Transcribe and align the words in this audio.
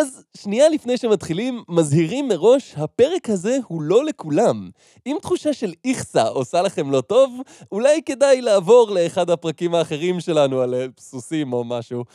אז 0.00 0.24
שנייה 0.36 0.68
לפני 0.68 0.96
שמתחילים, 0.96 1.62
מזהירים 1.68 2.28
מראש, 2.28 2.74
הפרק 2.76 3.30
הזה 3.30 3.58
הוא 3.66 3.82
לא 3.82 4.04
לכולם. 4.04 4.70
אם 5.06 5.16
תחושה 5.22 5.52
של 5.52 5.72
איכסה 5.84 6.22
עושה 6.22 6.62
לכם 6.62 6.90
לא 6.90 7.00
טוב, 7.00 7.40
אולי 7.72 8.02
כדאי 8.06 8.40
לעבור 8.40 8.90
לאחד 8.90 9.30
הפרקים 9.30 9.74
האחרים 9.74 10.20
שלנו 10.20 10.60
על 10.60 10.74
אה, 10.74 10.86
סוסים 10.98 11.52
או 11.52 11.64
משהו. 11.64 12.04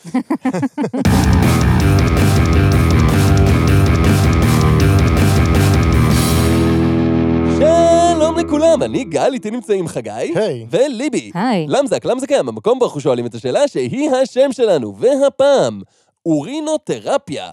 שלום 7.59 8.39
לכולם, 8.39 8.83
אני 8.83 9.03
גל, 9.03 9.33
איתי 9.33 9.51
נמצאים 9.51 9.87
חגי. 9.87 10.11
היי. 10.11 10.65
וליבי. 10.69 11.31
היי. 11.33 11.65
למזק, 11.67 12.05
למה 12.05 12.19
זה 12.19 12.27
קיים? 12.27 12.49
המקום 12.49 12.79
בו 12.79 12.85
אנחנו 12.85 12.99
שואלים 12.99 13.25
את 13.25 13.35
השאלה 13.35 13.67
שהיא 13.67 14.11
השם 14.11 14.51
שלנו, 14.51 14.95
והפעם, 14.97 15.81
אורינותרפיה. 16.25 17.51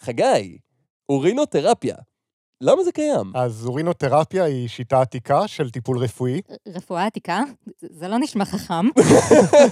חגי, 0.00 0.58
אורינותרפיה. 1.08 1.94
למה 2.60 2.82
זה 2.84 2.92
קיים? 2.92 3.32
אז 3.34 3.66
אורינותרפיה 3.66 4.44
היא 4.44 4.68
שיטה 4.68 5.00
עתיקה 5.00 5.48
של 5.48 5.70
טיפול 5.70 5.98
רפואי. 5.98 6.40
רפואה 6.68 7.06
עתיקה? 7.06 7.42
זה- 7.80 8.08
לא 8.08 8.18
נשמע 8.18 8.44
חכם. 8.44 8.86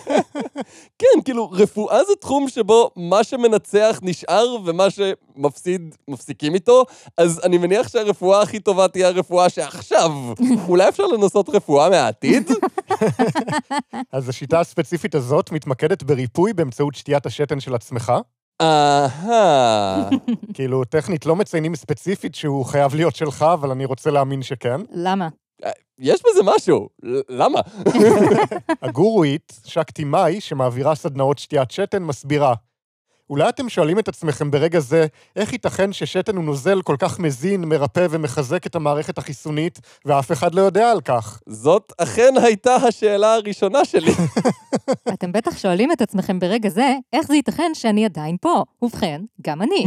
כן, 0.98 1.20
כאילו, 1.25 1.51
רפואה 1.51 2.05
זה 2.05 2.12
תחום 2.20 2.48
שבו 2.48 2.91
מה 2.97 3.25
שמנצח 3.25 3.98
נשאר 4.03 4.57
ומה 4.65 4.87
שמפסיד, 4.91 5.95
מפסיקים 6.09 6.55
איתו, 6.55 6.84
אז 7.19 7.41
אני 7.45 7.59
מניח 7.59 7.89
שהרפואה 7.89 8.43
הכי 8.43 8.61
טובה 8.61 8.89
תהיה 8.89 9.09
הרפואה 9.09 9.48
שעכשיו. 9.48 10.11
אולי 10.69 10.89
אפשר 10.89 11.06
לנסות 11.06 11.48
רפואה 11.48 11.91
מהעתיד? 11.91 12.51
אז 14.12 14.29
השיטה 14.29 14.61
הספציפית 14.61 15.15
הזאת 15.15 15.53
מתמקדת 15.53 16.03
בריפוי 16.03 16.53
באמצעות 16.53 16.95
שתיית 16.95 17.27
השתן 17.27 17.61
של 17.61 17.75
עצמך. 17.75 18.12
אהה. 18.60 20.09
כאילו, 20.55 20.84
טכנית 20.84 21.27
לא 21.27 21.37
מציינים 21.37 21.74
ספציפית 21.74 22.34
שהוא 22.34 22.64
חייב 22.64 22.95
להיות 22.95 23.16
שלך, 23.16 23.47
אבל 23.52 23.70
אני 23.70 23.84
רוצה 23.84 24.11
להאמין 24.11 24.42
שכן. 24.42 24.81
למה? 24.91 25.28
יש 25.98 26.22
בזה 26.22 26.41
משהו. 26.44 26.89
למה? 27.28 27.61
הגורואית, 28.83 29.61
שקטי 29.64 30.05
מאי, 30.05 30.41
שמעבירה 30.41 30.94
סדנאות 30.94 31.39
שתיית 31.39 31.70
שתן, 31.70 32.03
מסבירה. 32.03 32.55
אולי 33.30 33.48
אתם 33.48 33.69
שואלים 33.69 33.98
את 33.98 34.08
עצמכם 34.08 34.50
ברגע 34.50 34.80
זה, 34.80 35.06
איך 35.36 35.52
ייתכן 35.52 35.92
ששתן 35.92 36.36
הוא 36.36 36.44
נוזל 36.44 36.82
כל 36.82 36.96
כך 36.98 37.19
מזין, 37.19 37.64
מרפא 37.64 38.06
ומחזק 38.10 38.66
את 38.66 38.74
המערכת 38.74 39.19
החיסונית, 39.19 39.80
ואף 40.05 40.32
אחד 40.32 40.55
לא 40.55 40.60
יודע 40.60 40.91
על 40.91 41.00
כך? 41.00 41.41
זאת 41.47 41.92
אכן 41.98 42.34
הייתה 42.42 42.74
השאלה 42.74 43.34
הראשונה 43.34 43.84
שלי. 43.84 44.12
אתם 45.14 45.32
בטח 45.32 45.58
שואלים 45.58 45.92
את 45.92 46.02
עצמכם 46.02 46.38
ברגע 46.38 46.69
זה, 46.69 46.94
איך 47.12 47.27
זה 47.27 47.34
ייתכן 47.36 47.70
שאני 47.74 48.04
עדיין 48.04 48.36
פה? 48.41 48.64
ובכן, 48.82 49.20
גם 49.42 49.62
אני. 49.62 49.84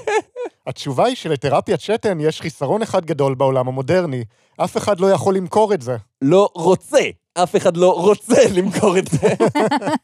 התשובה 0.66 1.04
היא 1.04 1.16
שלתרפיית 1.16 1.80
שתן 1.80 2.18
יש 2.20 2.40
חיסרון 2.40 2.82
אחד 2.82 3.04
גדול 3.04 3.34
בעולם 3.34 3.68
המודרני. 3.68 4.24
אף 4.56 4.76
אחד 4.76 5.00
לא 5.00 5.10
יכול 5.10 5.36
למכור 5.36 5.74
את 5.74 5.82
זה. 5.82 5.96
לא 6.22 6.48
רוצה. 6.54 7.00
אף 7.42 7.56
אחד 7.56 7.76
לא 7.76 7.92
רוצה 7.92 8.48
למכור 8.54 8.98
את 8.98 9.08
זה. 9.08 9.28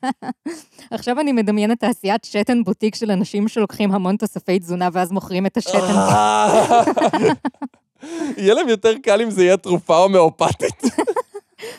עכשיו 0.91 1.21
אני 1.21 1.33
מדמיינת 1.33 1.81
תעשיית 1.81 2.25
שתן 2.25 2.65
בוטיק 2.65 2.95
של 2.95 3.11
אנשים 3.11 3.49
שלוקחים 3.49 3.93
המון 3.93 4.17
תוספי 4.17 4.59
תזונה 4.59 4.89
ואז 4.93 5.13
מוכרים 5.13 5.47
את 5.47 5.57
השתן. 5.57 5.79
אה. 5.79 6.83
יהיה 8.39 8.55
להם 8.55 8.69
יותר 8.69 8.93
קל 9.03 9.21
אם 9.23 9.31
זה 9.31 9.45
יהיה 9.45 9.57
תרופה 9.57 9.97
הומאופתית. 9.97 10.83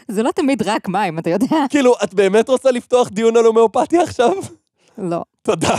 זה 0.08 0.23
לא 0.23 0.32
תמיד 0.32 0.62
רק 0.62 0.88
מים, 0.88 1.20
אתה 1.20 1.30
יודע? 1.30 1.56
כאילו, 1.70 1.94
את 2.04 2.14
באמת 2.14 2.50
רוצה 2.50 2.72
לפתוח 2.72 3.10
דיון 3.10 3.38
על 3.38 3.45
הומאופתיה 3.45 4.04
עכשיו? 4.04 4.34
לא. 4.98 5.22
תודה. 5.42 5.76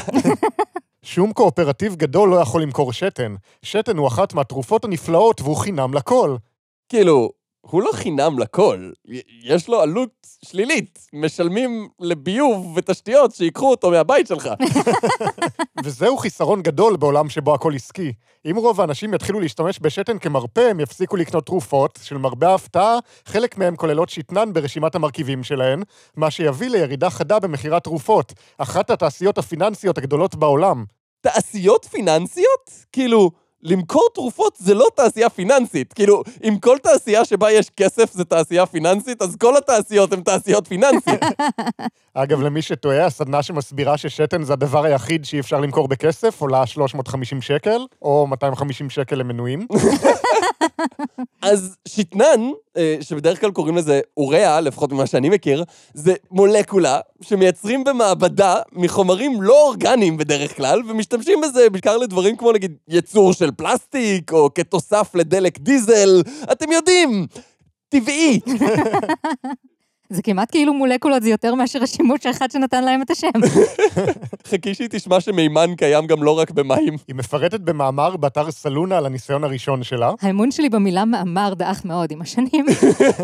שום 1.03 1.33
קואופרטיב 1.33 1.94
גדול 1.94 2.28
לא 2.28 2.36
יכול 2.36 2.62
למכור 2.62 2.92
שתן. 2.92 3.34
שתן 3.62 3.97
הוא 3.97 4.09
אחת 4.09 4.34
מהתרופות 4.34 4.84
הנפלאות 4.84 5.41
והוא 5.41 5.56
חינם 5.56 5.94
לכל. 5.94 6.36
כאילו, 6.88 7.31
הוא 7.70 7.82
לא 7.82 7.90
חינם 7.92 8.38
לכל. 8.38 8.90
יש 9.42 9.69
לו 9.69 9.80
עלות 9.80 10.26
שלילית. 10.44 10.98
משלמים 11.12 11.88
לביוב 12.00 12.72
ותשתיות 12.76 13.34
שיקחו 13.34 13.70
אותו 13.70 13.91
מהבית 13.91 14.26
שלך. 14.26 14.48
וזהו 15.84 16.16
חיסרון 16.16 16.62
גדול 16.62 16.97
בעולם 16.97 17.28
שבו 17.28 17.54
הכל 17.54 17.74
עסקי. 17.74 18.12
אם 18.50 18.56
רוב 18.56 18.80
האנשים 18.80 19.14
יתחילו 19.14 19.41
להשתמש 19.41 19.78
בשתן 19.82 20.19
כמרפא, 20.19 20.60
הם 20.60 20.80
יפסיקו 20.80 21.16
לקנות 21.16 21.47
תרופות, 21.47 21.98
שלמרבה 22.03 22.48
ההפתעה, 22.50 22.98
חלק 23.26 23.58
מהם 23.58 23.76
כוללות 23.76 24.08
שתנן 24.08 24.53
ברשימת 24.53 24.94
המרכיבים 24.94 25.42
שלהן, 25.42 25.82
מה 26.16 26.30
שיביא 26.30 26.69
לירידה 26.69 27.10
חדה 27.10 27.38
במכירת 27.38 27.84
תרופות, 27.84 28.32
אחת 28.58 28.91
התעשיות 28.91 29.38
הפיננסיות 29.38 29.98
הגדולות 29.98 30.34
בעולם. 30.34 30.84
תעשיות 31.20 31.84
פיננסיות? 31.84 32.70
כאילו, 32.92 33.30
למכור 33.64 34.08
תרופות 34.14 34.56
זה 34.58 34.75
לא 34.75 34.86
תעשייה 34.94 35.30
פיננסית. 35.30 35.92
כאילו, 35.92 36.22
אם 36.48 36.58
כל 36.58 36.76
תעשייה 36.82 37.25
שבה 37.25 37.52
יש 37.52 37.70
כסף 37.70 38.12
זה 38.12 38.25
תעשייה 38.25 38.66
פיננסית, 38.66 39.22
אז 39.22 39.36
כל 39.36 39.56
התעשיות 39.56 40.12
הן 40.12 40.20
תעשיות 40.20 40.66
פיננסיות. 40.69 41.20
אגב, 42.14 42.41
למי 42.41 42.62
שטועה, 42.62 43.06
הסדנה 43.06 43.42
שמסבירה 43.42 43.97
ששתן 43.97 44.42
זה 44.42 44.53
הדבר 44.53 44.84
היחיד 44.84 45.24
שאי 45.24 45.41
אפשר 45.41 45.60
למכור 45.60 45.88
בכסף, 45.88 46.41
עולה 46.41 46.66
350 46.66 47.42
שקל, 47.42 47.78
או 48.03 48.26
250 48.26 48.91
שקל 48.91 49.16
למנויים. 49.16 49.66
אז 51.42 51.76
שתנן, 51.88 52.50
אה, 52.76 52.96
שבדרך 53.00 53.40
כלל 53.40 53.50
קוראים 53.50 53.76
לזה 53.76 54.00
אוריאה, 54.16 54.60
לפחות 54.60 54.92
ממה 54.92 55.06
שאני 55.06 55.28
מכיר, 55.28 55.64
זה 55.94 56.14
מולקולה 56.30 57.00
שמייצרים 57.20 57.84
במעבדה 57.84 58.56
מחומרים 58.72 59.42
לא 59.42 59.66
אורגניים 59.66 60.16
בדרך 60.16 60.56
כלל, 60.56 60.82
ומשתמשים 60.88 61.40
בזה 61.40 61.70
בעיקר 61.70 61.96
לדברים 61.96 62.36
כמו 62.36 62.52
נגיד 62.52 62.76
ייצור 62.88 63.32
של 63.32 63.50
פלסטיק, 63.50 64.32
או 64.32 64.54
כתוסף 64.54 65.10
לדלק 65.14 65.58
דיזל, 65.58 66.22
אתם 66.52 66.72
יודעים, 66.72 67.26
טבעי. 67.88 68.41
זה 70.10 70.22
כמעט 70.22 70.50
כאילו 70.50 70.75
מולקולות 70.75 71.22
זה 71.22 71.31
יותר 71.31 71.54
מאשר 71.54 71.82
השימוש 71.82 72.26
האחד 72.26 72.50
שנתן 72.50 72.84
להם 72.84 73.03
את 73.03 73.10
השם. 73.10 73.28
חכי 74.50 74.75
שהיא 74.75 74.88
תשמע 74.91 75.20
שמימן 75.20 75.75
קיים 75.76 76.06
גם 76.06 76.22
לא 76.22 76.38
רק 76.38 76.50
במים. 76.50 76.97
היא 77.09 77.16
מפרטת 77.16 77.60
במאמר 77.60 78.16
באתר 78.16 78.50
סלונה 78.50 78.98
על 78.98 79.06
הניסיון 79.06 79.44
הראשון 79.44 79.82
שלה. 79.82 80.12
האמון 80.20 80.50
שלי 80.50 80.69
במילה 80.69 81.04
מאמר 81.04 81.54
דעך 81.54 81.84
מאוד 81.84 82.12
עם 82.12 82.22
השנים. 82.22 82.66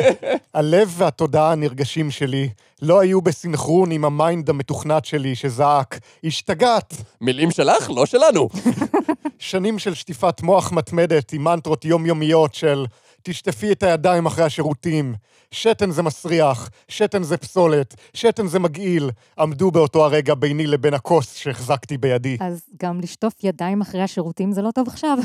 הלב 0.54 0.94
והתודעה 0.96 1.52
הנרגשים 1.52 2.10
שלי 2.10 2.48
לא 2.82 3.00
היו 3.00 3.20
בסנכרון 3.20 3.90
עם 3.90 4.04
ה 4.04 4.14
mind 4.14 4.50
המתוכנת 4.50 5.04
שלי 5.04 5.34
שזעק, 5.34 5.98
השתגעת! 6.24 6.94
מילים 7.20 7.50
שלך, 7.50 7.90
לא 7.90 8.06
שלנו. 8.06 8.48
שנים 9.38 9.78
של 9.78 9.94
שטיפת 9.94 10.42
מוח 10.42 10.72
מתמדת 10.72 11.32
עם 11.32 11.44
מנטרות 11.44 11.84
יומיומיות 11.84 12.54
של 12.54 12.86
תשטפי 13.22 13.72
את 13.72 13.82
הידיים 13.82 14.26
אחרי 14.26 14.44
השירותים, 14.44 15.14
שתן 15.50 15.90
זה 15.90 16.02
מסריח, 16.02 16.70
שתן 16.88 17.22
זה 17.22 17.36
פסולת, 17.36 17.94
שתן 18.14 18.46
זה 18.46 18.58
מגעיל, 18.58 19.10
עמדו 19.38 19.70
באותו 19.70 20.04
הרגע 20.04 20.34
ביני 20.34 20.66
לבין 20.66 20.94
הכוס 20.94 21.34
שהחזקתי 21.34 21.98
בידי. 21.98 22.36
אז 22.40 22.62
גם 22.82 23.00
לשטוף 23.00 23.34
ידיים 23.44 23.80
אחרי 23.80 24.02
השירותים 24.02 24.52
זה 24.52 24.62
לא 24.62 24.70
טוב 24.74 24.88
עכשיו. 24.88 25.18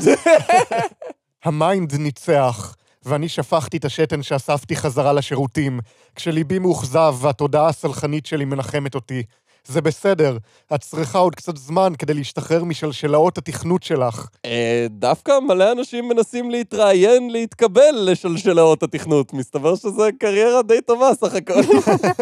ה 1.44 1.54
mind 1.54 1.94
ניצח, 1.94 2.76
ואני 3.04 3.28
שפכתי 3.28 3.76
את 3.76 3.84
השתן 3.84 4.22
שאספתי 4.22 4.76
חזרה 4.76 5.12
לשירותים, 5.12 5.80
כשליבי 6.14 6.58
מאוכזב 6.58 7.16
והתודעה 7.20 7.68
הסלחנית 7.68 8.26
שלי 8.26 8.44
מנחמת 8.44 8.94
אותי. 8.94 9.22
זה 9.68 9.80
בסדר, 9.80 10.38
את 10.74 10.80
צריכה 10.80 11.18
עוד 11.18 11.34
קצת 11.34 11.56
זמן 11.56 11.92
כדי 11.98 12.14
להשתחרר 12.14 12.64
משלשלאות 12.64 13.38
התכנות 13.38 13.82
שלך. 13.82 14.28
אה, 14.44 14.86
דווקא 14.90 15.32
מלא 15.48 15.72
אנשים 15.72 16.08
מנסים 16.08 16.50
להתראיין, 16.50 17.30
להתקבל 17.30 17.94
לשלשלאות 17.94 18.82
התכנות. 18.82 19.32
מסתבר 19.32 19.76
שזה 19.76 20.08
קריירה 20.18 20.62
די 20.62 20.80
טובה 20.80 21.14
סך 21.14 21.34
הכל. 21.34 21.60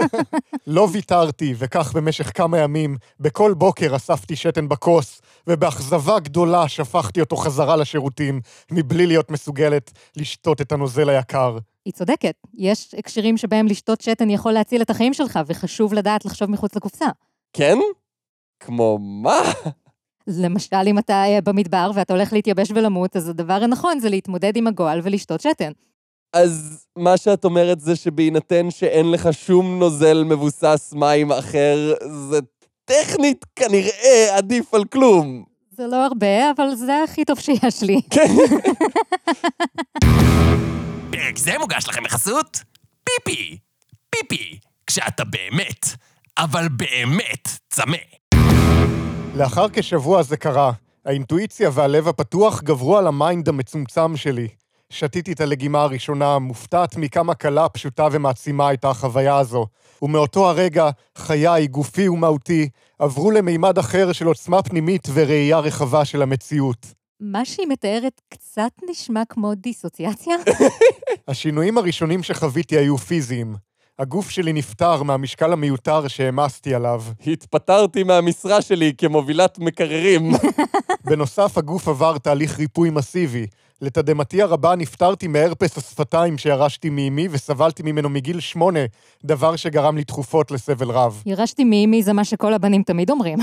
לא 0.67 0.89
ויתרתי, 0.93 1.55
וכך 1.59 1.93
במשך 1.93 2.31
כמה 2.37 2.59
ימים, 2.59 2.97
בכל 3.21 3.55
בוקר 3.55 3.97
אספתי 3.97 4.37
שתן 4.37 4.69
בכוס, 4.69 5.21
ובאכזבה 5.47 6.19
גדולה 6.19 6.69
שפכתי 6.69 7.21
אותו 7.21 7.37
חזרה 7.37 7.77
לשירותים, 7.77 8.41
מבלי 8.71 9.07
להיות 9.07 9.31
מסוגלת 9.31 9.93
לשתות 10.17 10.61
את 10.61 10.73
הנוזל 10.73 11.09
היקר. 11.09 11.59
היא 11.85 11.93
צודקת, 11.93 12.35
יש 12.55 12.95
הקשרים 12.99 13.37
שבהם 13.37 13.67
לשתות 13.67 14.01
שתן 14.01 14.31
יכול 14.31 14.53
להציל 14.53 14.83
את 14.83 14.91
החיים 14.91 15.15
שלך, 15.15 15.39
וחשוב 15.47 15.95
לדעת 15.95 16.25
לחשוב 16.25 16.51
מחוץ 16.51 16.77
לקופסה. 16.77 17.07
כן? 17.55 17.79
כמו 18.61 18.99
מה? 18.99 19.41
למשל, 20.27 20.77
אם 20.87 20.99
אתה 20.99 21.25
אה, 21.25 21.41
במדבר 21.41 21.91
ואתה 21.95 22.15
הולך 22.15 22.33
להתייבש 22.33 22.71
ולמות, 22.71 23.17
אז 23.17 23.29
הדבר 23.29 23.53
הנכון 23.63 24.01
זה 24.01 24.09
להתמודד 24.09 24.57
עם 24.57 24.67
הגועל 24.67 25.01
ולשתות 25.03 25.41
שתן. 25.41 25.73
אז 26.33 26.85
מה 26.97 27.17
שאת 27.17 27.45
אומרת 27.45 27.81
זה 27.81 27.97
שבהינתן 27.97 28.71
שאין 28.71 29.11
לך 29.11 29.29
שום 29.33 29.79
נוזל 29.79 30.25
מבוסס 30.25 30.93
מים 30.97 31.33
אחר, 31.33 31.95
זה 32.31 32.39
טכנית 32.85 33.45
כנראה 33.57 34.37
עדיף 34.37 34.75
על 34.75 34.85
כלום. 34.85 35.45
זה 35.71 35.87
לא 35.87 36.05
הרבה, 36.05 36.51
אבל 36.57 36.75
זה 36.75 37.03
הכי 37.05 37.25
טוב 37.25 37.39
שיש 37.39 37.83
לי. 37.83 38.01
פרק 41.13 41.39
זה 41.39 41.59
מוגש 41.59 41.89
לכם 41.89 42.05
בחסות 42.05 42.59
פיפי. 43.05 43.59
פיפי, 44.11 44.59
כשאתה 44.87 45.25
באמת, 45.25 45.87
אבל 46.39 46.69
באמת 46.69 47.49
צמא. 47.71 47.97
לאחר 49.37 49.67
כשבוע 49.73 50.23
זה 50.23 50.37
קרה. 50.37 50.73
האינטואיציה 51.05 51.71
והלב 51.73 52.09
הפתוח 52.09 52.63
גברו 52.63 52.99
על 52.99 53.07
ה 53.07 53.15
mind 53.15 53.49
המצומצם 53.49 54.17
שלי. 54.17 54.49
שתיתי 54.91 55.33
את 55.33 55.41
הלגימה 55.41 55.83
הראשונה, 55.83 56.39
מופתעת 56.39 56.97
מכמה 56.97 57.35
קלה, 57.35 57.69
פשוטה 57.69 58.09
ומעצימה 58.13 58.69
הייתה 58.69 58.91
החוויה 58.91 59.39
הזו. 59.39 59.67
ומאותו 60.03 60.49
הרגע, 60.49 60.91
חיי, 61.19 61.67
גופי 61.67 62.09
ומהותי, 62.09 62.69
עברו 62.99 63.31
למימד 63.31 63.79
אחר 63.79 64.13
של 64.13 64.27
עוצמה 64.27 64.63
פנימית 64.63 65.09
וראייה 65.15 65.59
רחבה 65.59 66.05
של 66.05 66.23
המציאות. 66.23 66.87
מה 67.21 67.45
שהיא 67.45 67.67
מתארת 67.67 68.21
קצת 68.29 68.73
נשמע 68.91 69.23
כמו 69.29 69.55
דיסוציאציה. 69.55 70.37
השינויים 71.29 71.79
הראשונים 71.79 72.23
שחוויתי 72.23 72.79
היו 72.79 72.99
פיזיים. 72.99 73.55
הגוף 73.99 74.31
שלי 74.31 74.53
נפטר 74.53 75.03
מהמשקל 75.03 75.53
המיותר 75.53 76.09
שהעמסתי 76.09 76.75
עליו. 76.75 77.03
התפטרתי 77.27 78.03
מהמשרה 78.03 78.63
שלי 78.63 78.93
כמובילת 78.99 79.59
מקררים. 79.59 80.33
בנוסף, 81.05 81.59
הגוף 81.59 81.89
עבר 81.89 82.19
תהליך 82.19 82.59
ריפוי 82.59 82.91
מסיבי. 82.91 83.47
לתדהמתי 83.81 84.43
הרבה 84.43 84.77
נפטרתי 84.77 85.27
מהרפס 85.27 85.79
השפתיים 85.79 86.39
שירשתי 86.39 86.91
מאמי 86.91 87.29
וסבלתי 87.31 87.83
ממנו 87.83 88.09
מגיל 88.09 88.41
שמונה, 88.41 88.81
דבר 89.25 89.57
שגרם 89.57 89.97
לי 89.97 90.05
תכופות 90.05 90.51
לסבל 90.51 90.91
רב. 90.91 91.23
ירשתי 91.27 91.65
מאמי 91.65 92.03
זה 92.03 92.13
מה 92.13 92.25
שכל 92.25 92.55
הבנים 92.55 92.83
תמיד 92.83 93.11
אומרים. 93.11 93.39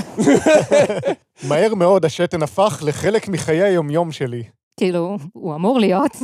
מהר 1.48 1.74
מאוד 1.74 2.04
השתן 2.04 2.42
הפך 2.42 2.82
לחלק 2.86 3.28
מחיי 3.28 3.62
היומיום 3.62 4.12
שלי. 4.12 4.42
כאילו, 4.76 5.18
הוא 5.32 5.54
אמור 5.54 5.80
להיות. 5.80 6.16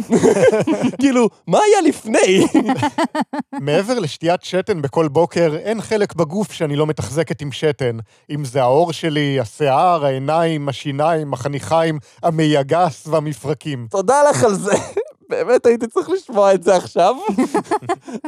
כאילו, 1.01 1.29
מה 1.47 1.59
היה 1.59 1.81
לפני? 1.81 2.47
מעבר 3.67 3.99
לשתיית 3.99 4.43
שתן 4.43 4.83
בכל 4.83 5.09
בוקר, 5.09 5.57
אין 5.57 5.81
חלק 5.81 6.15
בגוף 6.15 6.53
שאני 6.53 6.77
לא 6.77 6.87
מתחזקת 6.87 7.43
עם 7.43 7.53
שתן. 7.53 7.97
אם 8.31 8.45
זה 8.45 8.63
העור 8.63 8.93
שלי, 8.93 9.41
השיער, 9.41 10.05
העיניים, 10.05 10.69
השיניים, 10.69 11.33
החניכיים, 11.33 11.99
המעי 12.23 12.57
הגס 12.57 13.07
והמפרקים. 13.07 13.87
תודה 13.91 14.23
לך 14.31 14.45
על 14.45 14.55
זה. 14.55 14.75
באמת 15.31 15.67
הייתי 15.67 15.87
צריך 15.87 16.11
לשמוע 16.11 16.55
את 16.55 16.63
זה 16.63 16.77
עכשיו. 16.77 17.15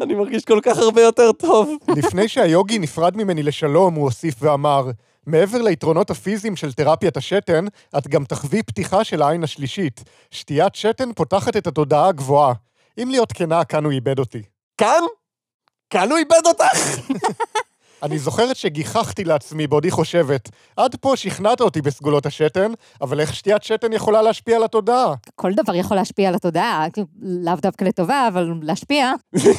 אני 0.02 0.14
מרגיש 0.14 0.44
כל 0.44 0.61
כך 0.62 0.78
הרבה 0.78 1.02
יותר 1.02 1.32
טוב. 1.32 1.70
לפני 1.96 2.28
שהיוגי 2.28 2.78
נפרד 2.78 3.16
ממני 3.16 3.43
לשלום, 3.43 3.94
הוא 3.94 4.05
הוסיף 4.05 4.34
ואמר, 4.40 4.90
מעבר 5.30 5.62
ליתרונות 5.62 6.10
הפיזיים 6.10 6.56
של 6.56 6.72
תרפיית 6.72 7.16
השתן, 7.16 7.64
את 7.98 8.08
גם 8.08 8.24
תחווי 8.24 8.62
פתיחה 8.62 9.04
של 9.04 9.22
העין 9.22 9.44
השלישית. 9.44 10.04
שתיית 10.30 10.74
שתן 10.74 11.12
פותחת 11.12 11.56
את 11.56 11.66
התודעה 11.66 12.08
הגבוהה. 12.08 12.54
אם 13.02 13.08
להיות 13.10 13.32
כנה, 13.32 13.64
כאן 13.64 13.84
הוא 13.84 13.92
איבד 13.92 14.18
אותי. 14.18 14.42
כאן? 14.78 15.02
כאן 15.90 16.10
הוא 16.10 16.18
איבד 16.18 16.46
אותך! 16.46 17.00
אני 18.02 18.19
זוכרת 18.19 18.56
שגיחכתי 18.56 19.25
לעצמי 19.25 19.67
בעודי 19.67 19.91
חושבת, 19.91 20.49
עד 20.76 20.97
פה 21.00 21.17
שכנעת 21.17 21.61
אותי 21.61 21.82
בסגולות 21.82 22.26
השתן, 22.26 22.73
אבל 23.00 23.20
איך 23.20 23.35
שתיית 23.35 23.62
שתן 23.62 23.93
יכולה 23.93 24.23
להשפיע 24.23 24.56
על 24.56 24.64
התודעה? 24.64 25.14
כל 25.35 25.52
דבר 25.52 25.75
יכול 25.75 25.97
להשפיע 25.97 26.29
על 26.29 26.35
התודעה, 26.35 26.87
לאו 27.23 27.55
דווקא 27.62 27.85
לטובה, 27.85 28.29
אבל 28.29 28.52
להשפיע. 28.62 29.12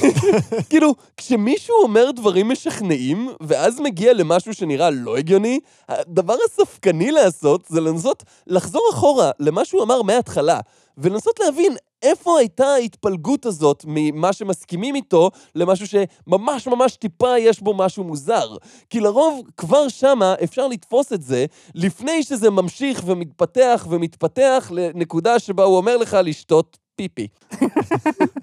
כאילו, 0.69 0.95
כשמישהו 1.17 1.75
אומר 1.83 2.11
דברים 2.11 2.49
משכנעים, 2.49 3.29
ואז 3.41 3.79
מגיע 3.79 4.13
למשהו 4.13 4.53
שנראה 4.53 4.89
לא 4.89 5.17
הגיוני, 5.17 5.59
הדבר 5.89 6.35
הספקני 6.45 7.11
לעשות 7.11 7.65
זה 7.67 7.81
לנסות 7.81 8.23
לחזור 8.47 8.83
אחורה 8.93 9.31
למה 9.39 9.65
שהוא 9.65 9.83
אמר 9.83 10.01
מההתחלה, 10.01 10.59
ולנסות 10.97 11.39
להבין 11.39 11.75
איפה 12.03 12.39
הייתה 12.39 12.65
ההתפלגות 12.65 13.45
הזאת 13.45 13.83
ממה 13.87 14.33
שמסכימים 14.33 14.95
איתו 14.95 15.31
למשהו 15.55 15.87
שממש 15.87 16.67
ממש 16.67 16.95
טיפה 16.95 17.37
יש 17.39 17.61
בו 17.61 17.73
משהו 17.73 18.03
מוזר. 18.03 18.55
כי 18.89 18.99
לרוב 18.99 19.41
כבר 19.57 19.87
שמה 19.87 20.35
אפשר 20.43 20.67
לתפוס 20.67 21.13
את 21.13 21.21
זה 21.21 21.45
לפני 21.75 22.23
שזה 22.23 22.49
ממשיך 22.49 23.03
ומתפתח 23.05 23.87
ומתפתח 23.89 24.71
לנקודה 24.73 25.39
שבה 25.39 25.63
הוא 25.63 25.77
אומר 25.77 25.97
לך 25.97 26.17
לשתות 26.23 26.77
פיפי. 26.95 27.27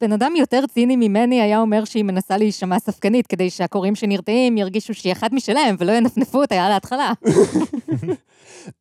בן 0.00 0.12
אדם 0.12 0.32
יותר 0.36 0.66
ציני 0.74 0.96
ממני 0.96 1.40
היה 1.40 1.58
אומר 1.60 1.84
שהיא 1.84 2.04
מנסה 2.04 2.36
להישמע 2.36 2.78
ספקנית, 2.78 3.26
כדי 3.26 3.50
שהקוראים 3.50 3.94
שנרתעים 3.94 4.58
ירגישו 4.58 4.94
שהיא 4.94 5.12
אחת 5.12 5.32
משלהם 5.32 5.76
ולא 5.78 5.92
ינפנפו 5.92 6.40
אותה 6.40 6.64
על 6.66 6.72
ההתחלה. 6.72 7.12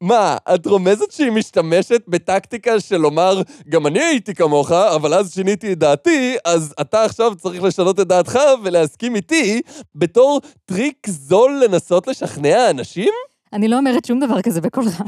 מה, 0.02 0.38
את 0.56 0.66
רומזת 0.66 1.12
שהיא 1.12 1.32
משתמשת 1.32 2.02
בטקטיקה 2.08 2.80
של 2.80 2.98
לומר, 2.98 3.42
גם 3.70 3.88
אני 3.88 4.04
הייתי 4.04 4.34
כמוך, 4.36 4.72
אבל 4.72 5.14
אז 5.14 5.34
שיניתי 5.34 5.74
את 5.74 5.78
דעתי, 5.78 6.36
אז 6.46 6.74
אתה 6.82 7.04
עכשיו 7.04 7.36
צריך 7.36 7.64
לשנות 7.64 8.00
את 8.00 8.08
דעתך 8.08 8.40
ולהסכים 8.64 9.16
איתי, 9.16 9.62
בתור 9.96 10.42
טריק 10.66 11.08
זול 11.10 11.62
לנסות 11.66 12.08
לשכנע 12.08 12.70
אנשים? 12.70 13.10
אני 13.54 13.68
לא 13.68 13.78
אומרת 13.78 14.06
שום 14.06 14.20
דבר 14.20 14.42
כזה 14.42 14.62
בקול 14.62 14.84
רם. 14.84 15.08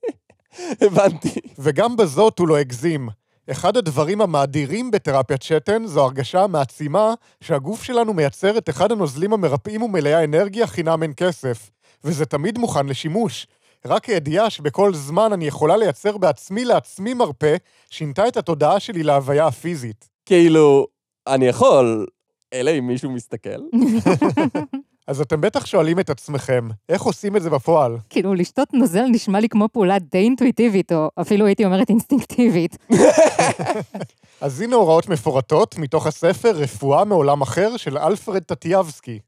הבנתי. 0.86 1.40
וגם 1.58 1.96
בזאת 1.96 2.38
הוא 2.38 2.48
לא 2.48 2.56
הגזים. 2.56 3.08
אחד 3.50 3.76
הדברים 3.76 4.20
המאדירים 4.20 4.90
בתרפיית 4.90 5.42
שתן 5.42 5.86
זו 5.86 6.04
הרגשה 6.04 6.42
המעצימה 6.42 7.14
שהגוף 7.40 7.82
שלנו 7.82 8.14
מייצר 8.14 8.58
את 8.58 8.68
אחד 8.68 8.92
הנוזלים 8.92 9.32
המרפאים 9.32 9.82
ומלאי 9.82 10.14
האנרגיה 10.14 10.66
חינם 10.66 11.02
אין 11.02 11.12
כסף. 11.16 11.70
וזה 12.04 12.26
תמיד 12.26 12.58
מוכן 12.58 12.86
לשימוש. 12.86 13.46
רק 13.86 14.04
הידיעה 14.08 14.50
שבכל 14.50 14.94
זמן 14.94 15.32
אני 15.32 15.46
יכולה 15.46 15.76
לייצר 15.76 16.18
בעצמי 16.18 16.64
לעצמי 16.64 17.14
מרפא, 17.14 17.56
שינתה 17.90 18.28
את 18.28 18.36
התודעה 18.36 18.80
שלי 18.80 19.02
להוויה 19.02 19.46
הפיזית. 19.46 20.08
כאילו, 20.26 20.86
אני 21.26 21.46
יכול, 21.46 22.06
אלא 22.52 22.70
אם 22.78 22.86
מישהו 22.86 23.10
מסתכל. 23.10 23.60
אז 25.08 25.20
אתם 25.20 25.40
בטח 25.40 25.66
שואלים 25.66 26.00
את 26.00 26.10
עצמכם, 26.10 26.68
איך 26.88 27.02
עושים 27.02 27.36
את 27.36 27.42
זה 27.42 27.50
בפועל? 27.50 27.96
כאילו, 28.10 28.34
לשתות 28.34 28.74
נוזל 28.74 29.04
נשמע 29.04 29.40
לי 29.40 29.48
כמו 29.48 29.68
פעולה 29.72 29.98
די 29.98 30.18
אינטואיטיבית, 30.18 30.92
או 30.92 31.10
אפילו 31.20 31.46
הייתי 31.46 31.64
אומרת 31.64 31.90
אינסטינקטיבית. 31.90 32.76
אז 34.40 34.60
הנה 34.60 34.76
הוראות 34.76 35.08
מפורטות 35.08 35.78
מתוך 35.78 36.06
הספר 36.06 36.50
רפואה 36.50 37.04
מעולם 37.04 37.40
אחר 37.40 37.76
של 37.76 37.98
אלפרד 37.98 38.42
טטיאבסקי. 38.42 39.18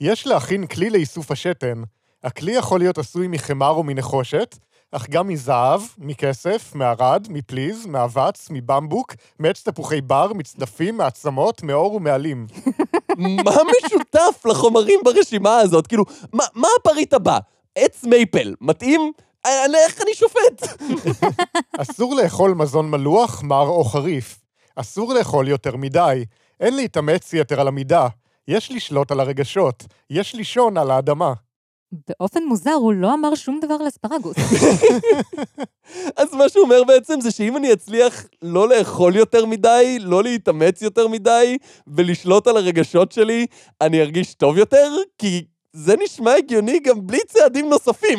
יש 0.00 0.26
להכין 0.26 0.66
כלי 0.66 0.90
לאיסוף 0.90 1.30
השתן. 1.30 1.82
הכלי 2.24 2.52
יכול 2.52 2.80
להיות 2.80 2.98
עשוי 2.98 3.28
מחמר 3.28 3.70
או 3.70 3.82
מנחושת, 3.82 4.58
אך 4.92 5.10
גם 5.10 5.28
מזהב, 5.28 5.80
מכסף, 5.98 6.74
מערד, 6.74 7.26
מפליז, 7.30 7.86
מאבץ, 7.86 8.48
מבמבוק, 8.50 9.14
מעץ 9.38 9.62
תפוחי 9.62 10.00
בר, 10.00 10.32
מצדפים, 10.32 10.96
מעצמות, 10.96 11.62
מאור 11.62 11.94
ומעלים. 11.94 12.46
מה 13.16 13.52
משותף 13.84 14.46
לחומרים 14.46 15.00
ברשימה 15.04 15.56
הזאת? 15.58 15.86
כאילו, 15.86 16.04
מה, 16.32 16.44
מה 16.54 16.68
הפריט 16.80 17.14
הבא? 17.14 17.38
עץ 17.74 18.04
מייפל, 18.04 18.54
מתאים? 18.60 19.12
אני- 19.46 19.78
איך 19.86 20.02
אני 20.02 20.14
שופט? 20.14 20.82
אסור 21.78 22.14
לאכול 22.14 22.54
מזון 22.54 22.90
מלוח, 22.90 23.42
מר 23.42 23.66
או 23.68 23.84
חריף. 23.84 24.38
אסור 24.76 25.14
לאכול 25.14 25.48
יותר 25.48 25.76
מדי. 25.76 26.24
אין 26.60 26.76
להתאמץ 26.76 27.32
יתר 27.34 27.60
על 27.60 27.68
המידה. 27.68 28.06
יש 28.48 28.70
לשלוט 28.72 29.10
על 29.12 29.20
הרגשות. 29.20 29.84
יש 30.10 30.34
לישון 30.34 30.76
על 30.78 30.90
האדמה. 30.90 31.32
באופן 31.92 32.44
מוזר, 32.44 32.72
הוא 32.72 32.92
לא 32.92 33.14
אמר 33.14 33.34
שום 33.34 33.60
דבר 33.62 33.74
על 33.80 33.88
אספרגוס. 33.88 34.36
אז 36.20 36.34
מה 36.34 36.48
שהוא 36.48 36.64
אומר 36.64 36.84
בעצם 36.84 37.20
זה 37.20 37.30
שאם 37.30 37.56
אני 37.56 37.72
אצליח 37.72 38.26
לא 38.42 38.68
לאכול 38.68 39.16
יותר 39.16 39.46
מדי, 39.46 39.98
לא 40.00 40.22
להתאמץ 40.22 40.82
יותר 40.82 41.08
מדי, 41.08 41.58
ולשלוט 41.86 42.46
על 42.46 42.56
הרגשות 42.56 43.12
שלי, 43.12 43.46
אני 43.80 44.00
ארגיש 44.00 44.34
טוב 44.34 44.58
יותר? 44.58 44.96
כי 45.18 45.44
זה 45.78 45.94
נשמע 46.04 46.32
הגיוני 46.34 46.80
גם 46.80 47.06
בלי 47.06 47.18
צעדים 47.28 47.68
נוספים. 47.68 48.18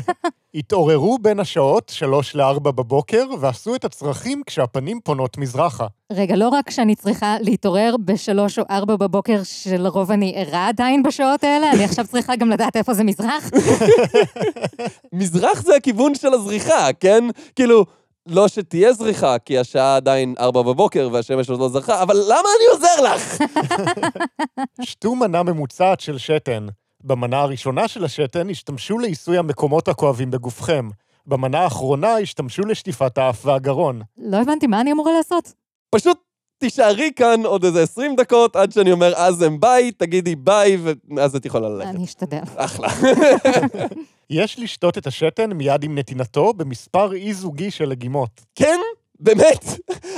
התעוררו 0.54 1.18
בין 1.18 1.40
השעות 1.40 1.88
3 1.94 2.34
ל-4 2.34 2.60
בבוקר 2.60 3.24
ועשו 3.40 3.74
את 3.74 3.84
הצרכים 3.84 4.42
כשהפנים 4.46 5.00
פונות 5.04 5.38
מזרחה. 5.38 5.86
רגע, 6.12 6.36
לא 6.36 6.48
רק 6.48 6.70
שאני 6.70 6.94
צריכה 6.94 7.36
להתעורר 7.40 7.94
בשלוש 8.04 8.58
או 8.58 8.64
ארבע 8.70 8.96
בבוקר, 8.96 9.40
שלרוב 9.44 10.10
אני 10.10 10.32
ערה 10.36 10.68
עדיין 10.68 11.02
בשעות 11.02 11.44
האלה, 11.44 11.72
אני 11.72 11.84
עכשיו 11.84 12.06
צריכה 12.06 12.36
גם 12.36 12.50
לדעת 12.50 12.76
איפה 12.76 12.94
זה 12.94 13.04
מזרח. 13.04 13.50
מזרח 15.12 15.62
זה 15.62 15.76
הכיוון 15.76 16.14
של 16.14 16.34
הזריחה, 16.34 16.88
כן? 17.00 17.24
כאילו, 17.56 17.84
לא 18.26 18.48
שתהיה 18.48 18.92
זריחה, 18.92 19.38
כי 19.38 19.58
השעה 19.58 19.96
עדיין 19.96 20.34
ארבע 20.38 20.62
בבוקר 20.62 21.08
והשמש 21.12 21.50
עוד 21.50 21.60
לא 21.60 21.68
זרחה, 21.68 22.02
אבל 22.02 22.16
למה 22.16 22.48
אני 22.58 22.66
עוזר 22.72 23.14
לך? 23.14 23.42
שתו 24.88 25.14
מנה 25.14 25.42
ממוצעת 25.42 26.00
של 26.00 26.18
שתן. 26.18 26.66
במנה 27.04 27.40
הראשונה 27.40 27.88
של 27.88 28.04
השתן 28.04 28.50
השתמשו 28.50 28.98
לעיסוי 28.98 29.38
המקומות 29.38 29.88
הכואבים 29.88 30.30
בגופכם. 30.30 30.88
במנה 31.26 31.60
האחרונה 31.60 32.16
השתמשו 32.16 32.62
לשטיפת 32.62 33.18
האף 33.18 33.46
והגרון. 33.46 34.02
לא 34.18 34.36
הבנתי, 34.36 34.66
מה 34.66 34.80
אני 34.80 34.92
אמורה 34.92 35.12
לעשות? 35.12 35.52
פשוט 35.90 36.18
תישארי 36.58 37.10
כאן 37.16 37.40
עוד 37.44 37.64
איזה 37.64 37.82
20 37.82 38.16
דקות 38.16 38.56
עד 38.56 38.72
שאני 38.72 38.92
אומר 38.92 39.12
אז 39.16 39.42
הם 39.42 39.60
ביי, 39.60 39.92
תגידי 39.92 40.36
ביי, 40.36 40.78
ואז 41.16 41.36
את 41.36 41.46
יכולה 41.46 41.68
ללכת. 41.68 41.90
אני 41.90 42.04
אשתדל. 42.04 42.42
אחלה. 42.56 42.88
יש 44.30 44.58
לשתות 44.58 44.98
את 44.98 45.06
השתן 45.06 45.52
מיד 45.52 45.84
עם 45.84 45.98
נתינתו 45.98 46.52
במספר 46.52 47.12
אי-זוגי 47.12 47.70
של 47.70 47.88
לגימות. 47.88 48.40
כן? 48.54 48.78
באמת, 49.20 49.64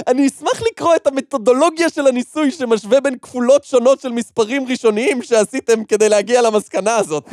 אני 0.07 0.27
אשמח 0.27 0.63
לקרוא 0.71 0.97
את 0.97 1.07
המתודולוגיה 1.07 1.89
של 1.89 2.07
הניסוי 2.07 2.51
שמשווה 2.51 3.01
בין 3.01 3.19
כפולות 3.23 3.65
שונות 3.65 4.01
של 4.01 4.13
מספרים 4.13 4.67
ראשוניים 4.69 5.23
שעשיתם 5.23 5.85
כדי 5.85 6.09
להגיע 6.09 6.43
למסקנה 6.43 6.97
הזאת. 6.97 7.29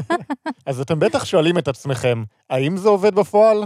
אז 0.66 0.80
אתם 0.80 0.98
בטח 0.98 1.24
שואלים 1.24 1.58
את 1.58 1.68
עצמכם, 1.68 2.22
האם 2.50 2.76
זה 2.76 2.88
עובד 2.88 3.14
בפועל? 3.14 3.64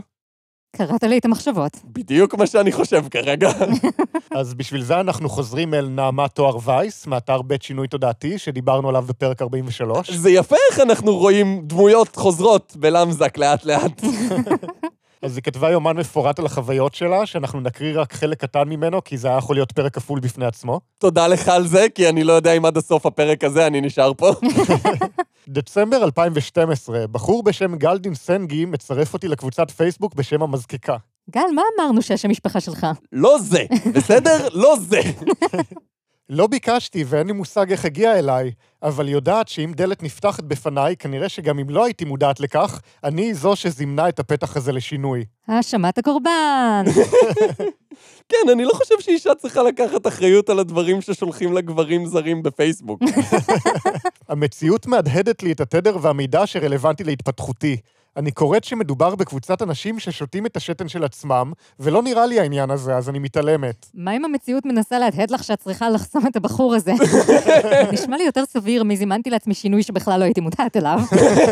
קראת 0.77 1.03
לי 1.03 1.19
את 1.19 1.25
המחשבות. 1.25 1.73
בדיוק 1.85 2.35
מה 2.35 2.47
שאני 2.47 2.73
חושב 2.73 3.05
כרגע. 3.11 3.51
אז 4.39 4.55
בשביל 4.55 4.83
זה 4.83 5.01
אנחנו 5.01 5.29
חוזרים 5.29 5.75
אל 5.75 5.89
נעמת 5.89 6.33
תואר 6.33 6.57
וייס, 6.65 7.07
מאתר 7.07 7.43
בית 7.43 7.63
שינוי 7.63 7.89
תודעתי, 7.89 8.39
שדיברנו 8.39 8.89
עליו 8.89 9.03
בפרק 9.03 9.43
43. 9.43 10.11
זה 10.11 10.31
יפה 10.31 10.57
איך 10.71 10.81
אנחנו 10.81 11.17
רואים 11.17 11.63
דמויות 11.67 12.17
חוזרות 12.17 12.77
בלמזק 12.77 13.39
לאט-לאט. 13.39 14.03
אז 15.27 15.37
היא 15.37 15.43
כתבה 15.43 15.71
יומן 15.71 15.97
מפורט 15.97 16.39
על 16.39 16.47
החוויות 16.47 16.95
שלה, 16.95 17.27
שאנחנו 17.27 17.61
נקריא 17.61 18.01
רק 18.01 18.13
חלק 18.13 18.41
קטן 18.41 18.69
ממנו, 18.69 19.05
כי 19.05 19.19
זה 19.19 19.29
היה 19.29 19.39
יכול 19.39 19.57
להיות 19.57 19.73
פרק 19.73 19.95
כפול 19.95 20.21
בפני 20.21 20.47
עצמו. 20.47 20.81
תודה 20.99 21.29
לך 21.29 21.49
על 21.49 21.67
זה, 21.67 21.87
כי 21.95 22.09
אני 22.09 22.25
לא 22.25 22.33
יודע 22.33 22.53
אם 22.53 22.65
עד 22.65 22.77
הסוף 22.77 23.07
הפרק 23.07 23.45
הזה 23.45 23.67
אני 23.67 23.81
נשאר 23.81 24.13
פה. 24.15 24.31
דצמבר 25.49 26.05
2012, 26.05 27.07
בחור 27.07 27.43
בשם 27.43 27.77
גלדין 27.77 28.15
סנגי 28.15 28.65
מצרף 28.65 29.15
אותי 29.15 29.29
לקבוצת 29.29 29.71
פייסבוק 29.71 30.15
בשם 30.15 30.43
המזקקה. 30.43 30.97
גל, 31.31 31.41
מה 31.55 31.63
אמרנו 31.77 32.03
שהשם 32.03 32.31
משפחה 32.31 32.61
שלך? 32.61 32.87
לא 33.13 33.39
זה, 33.41 33.65
בסדר? 33.95 34.49
לא 34.53 34.77
זה. 34.81 35.01
לא 36.31 36.47
ביקשתי 36.47 37.05
ואין 37.07 37.27
לי 37.27 37.33
מושג 37.33 37.71
איך 37.71 37.85
הגיע 37.85 38.19
אליי, 38.19 38.53
אבל 38.83 39.09
יודעת 39.09 39.49
שאם 39.49 39.73
דלת 39.77 40.03
נפתחת 40.03 40.45
בפניי, 40.45 40.97
כנראה 40.97 41.29
שגם 41.29 41.59
אם 41.59 41.71
לא 41.71 41.85
הייתי 41.85 42.05
מודעת 42.05 42.41
לכך, 42.41 42.81
אני 43.05 43.35
זו 43.35 43.57
שזימנה 43.57 44.09
את 44.09 44.19
הפתח 44.19 44.57
הזה 44.57 44.73
לשינוי. 44.73 45.25
האשמת 45.49 45.99
הקורבן. 45.99 46.85
כן, 48.31 48.51
אני 48.53 48.65
לא 48.65 48.73
חושב 48.75 48.95
שאישה 49.01 49.35
צריכה 49.35 49.63
לקחת 49.63 50.07
אחריות 50.07 50.51
על 50.51 50.59
הדברים 50.59 51.01
ששולחים 51.01 51.53
לה 51.53 51.61
גברים 51.61 52.07
זרים 52.07 52.43
בפייסבוק. 52.43 53.01
המציאות 54.29 54.87
מהדהדת 54.87 55.43
לי 55.43 55.53
את 55.53 55.61
התדר 55.61 55.97
והמידע 56.03 56.47
שרלוונטי 56.47 57.05
להתפתחותי. 57.05 57.77
אני 58.17 58.31
קוראת 58.31 58.65
שמדובר 58.65 59.15
בקבוצת 59.15 59.63
אנשים 59.63 59.99
ששותים 59.99 60.47
את 60.47 60.57
השתן 60.57 60.89
של 60.89 61.05
עצמם, 61.05 61.53
ולא 61.81 62.03
נראה 62.03 62.27
לי 62.27 62.41
העניין 62.41 62.71
הזה, 62.71 62.97
אז 62.97 63.09
אני 63.09 63.19
מתעלמת. 63.19 63.87
מה 63.95 64.17
אם 64.17 64.25
המציאות 64.25 64.67
מנסה 64.67 64.99
להדהד 64.99 65.31
לך 65.31 65.45
שאת 65.45 65.59
צריכה 65.61 65.91
לחסום 65.91 66.27
את 66.27 66.37
הבחור 66.37 66.75
הזה? 66.75 66.93
נשמע 67.93 68.17
לי 68.17 68.25
יותר 68.25 68.45
סביר 68.45 68.85
מזימנתי 68.85 69.31
לעצמי 69.31 69.55
שינוי 69.55 69.83
שבכלל 69.83 70.21
לא 70.21 70.25
הייתי 70.25 70.41
מודעת 70.41 70.77
אליו. 70.77 70.99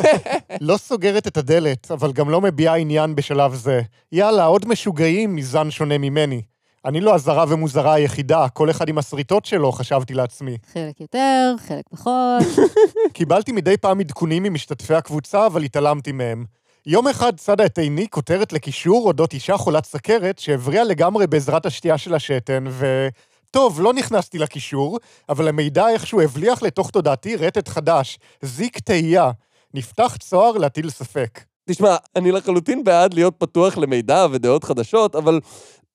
לא 0.60 0.76
סוגרת 0.76 1.26
את 1.26 1.36
הדלת, 1.36 1.90
אבל 1.90 2.12
גם 2.12 2.30
לא 2.30 2.40
מביעה 2.40 2.76
עניין 2.76 3.14
בשלב 3.14 3.54
זה. 3.54 3.80
יאללה, 4.12 4.44
עוד 4.44 4.68
משוגעים 4.68 5.36
מזן 5.36 5.70
שונה 5.70 5.98
ממני. 5.98 6.42
אני 6.84 7.00
לא 7.00 7.14
הזרה 7.14 7.44
ומוזרה 7.48 7.94
היחידה, 7.94 8.48
כל 8.48 8.70
אחד 8.70 8.88
עם 8.88 8.98
הסריטות 8.98 9.44
שלו, 9.44 9.72
חשבתי 9.72 10.14
לעצמי. 10.14 10.56
חלק 10.72 11.00
יותר, 11.00 11.54
חלק 11.68 11.88
פחות. 11.90 12.42
קיבלתי 13.12 13.52
מדי 13.52 13.76
פעם 13.76 14.00
עדכונים 14.00 14.42
ממשתתפי 14.42 14.94
הקבוצה, 14.94 15.46
אבל 15.46 15.62
התעלמתי 15.62 16.12
מהם. 16.12 16.44
יום 16.86 17.08
אחד 17.08 17.36
צדה 17.36 17.66
את 17.66 17.78
עיני 17.78 18.08
כותרת 18.10 18.52
לקישור 18.52 19.06
אודות 19.06 19.32
אישה 19.32 19.56
חולת 19.56 19.84
סכרת 19.84 20.38
שהבריאה 20.38 20.84
לגמרי 20.84 21.26
בעזרת 21.26 21.66
השתייה 21.66 21.98
של 21.98 22.14
השתן, 22.14 22.64
ו... 22.68 23.08
טוב, 23.50 23.80
לא 23.80 23.92
נכנסתי 23.92 24.38
לקישור, 24.38 24.98
אבל 25.28 25.48
המידע 25.48 25.88
איכשהו 25.88 26.20
הבליח 26.20 26.62
לתוך 26.62 26.90
תודעתי 26.90 27.36
רטט 27.36 27.68
חדש, 27.68 28.18
זיק 28.42 28.78
תהייה. 28.78 29.30
נפתח 29.74 30.16
צוהר 30.20 30.52
להטיל 30.52 30.90
ספק. 30.90 31.40
תשמע, 31.68 31.96
אני 32.16 32.32
לחלוטין 32.32 32.84
בעד 32.84 33.14
להיות 33.14 33.34
פתוח 33.38 33.78
למידע 33.78 34.26
ודעות 34.30 34.64
חדשות, 34.64 35.16
אבל 35.16 35.40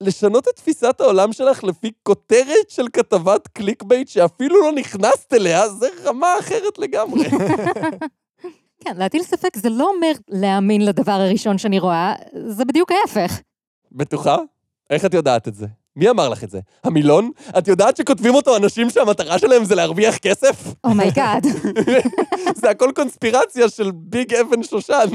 לשנות 0.01 0.47
את 0.47 0.55
תפיסת 0.55 1.01
העולם 1.01 1.33
שלך 1.33 1.63
לפי 1.63 1.91
כותרת 2.03 2.69
של 2.69 2.85
כתבת 2.93 3.47
clickbait 3.47 4.07
שאפילו 4.07 4.61
לא 4.61 4.71
נכנסת 4.71 5.33
אליה, 5.33 5.69
זה 5.69 5.87
רמה 6.03 6.27
אחרת 6.39 6.77
לגמרי. 6.77 7.29
כן, 8.83 8.97
להטיל 8.97 9.23
ספק 9.23 9.57
זה 9.57 9.69
לא 9.69 9.91
אומר 9.95 10.11
להאמין 10.27 10.85
לדבר 10.85 11.11
הראשון 11.11 11.57
שאני 11.57 11.79
רואה, 11.79 12.13
זה 12.47 12.65
בדיוק 12.65 12.91
ההפך. 12.91 13.39
בטוחה? 13.91 14.37
איך 14.89 15.05
את 15.05 15.13
יודעת 15.13 15.47
את 15.47 15.55
זה? 15.55 15.65
מי 15.95 16.09
אמר 16.09 16.29
לך 16.29 16.43
את 16.43 16.49
זה? 16.49 16.59
המילון? 16.83 17.31
את 17.57 17.67
יודעת 17.67 17.97
שכותבים 17.97 18.35
אותו 18.35 18.57
אנשים 18.57 18.89
שהמטרה 18.89 19.39
שלהם 19.39 19.65
זה 19.65 19.75
להרוויח 19.75 20.17
כסף? 20.17 20.73
oh 20.83 20.99
my 20.99 21.14
God. 21.14 21.45
זה 22.61 22.69
הכל 22.69 22.91
קונספירציה 22.95 23.69
של 23.69 23.91
big 23.93 24.33
אבן 24.33 24.63
שושן. 24.63 25.09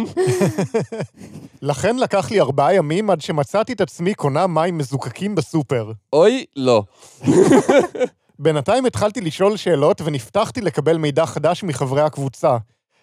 לכן 1.63 1.97
לקח 1.97 2.31
לי 2.31 2.41
ארבעה 2.41 2.75
ימים 2.75 3.11
עד 3.11 3.21
שמצאתי 3.21 3.73
את 3.73 3.81
עצמי 3.81 4.15
קונה 4.15 4.47
מים 4.47 4.79
מזוקקים 4.79 5.35
בסופר. 5.35 5.93
אוי, 6.13 6.45
לא. 6.57 6.83
בינתיים 8.39 8.87
התחלתי 8.87 9.21
לשאול 9.21 9.57
שאלות 9.57 10.01
ונפתחתי 10.05 10.61
לקבל 10.61 10.97
מידע 10.97 11.27
חדש 11.27 11.65
מחברי 11.65 12.03
הקבוצה. 12.03 12.57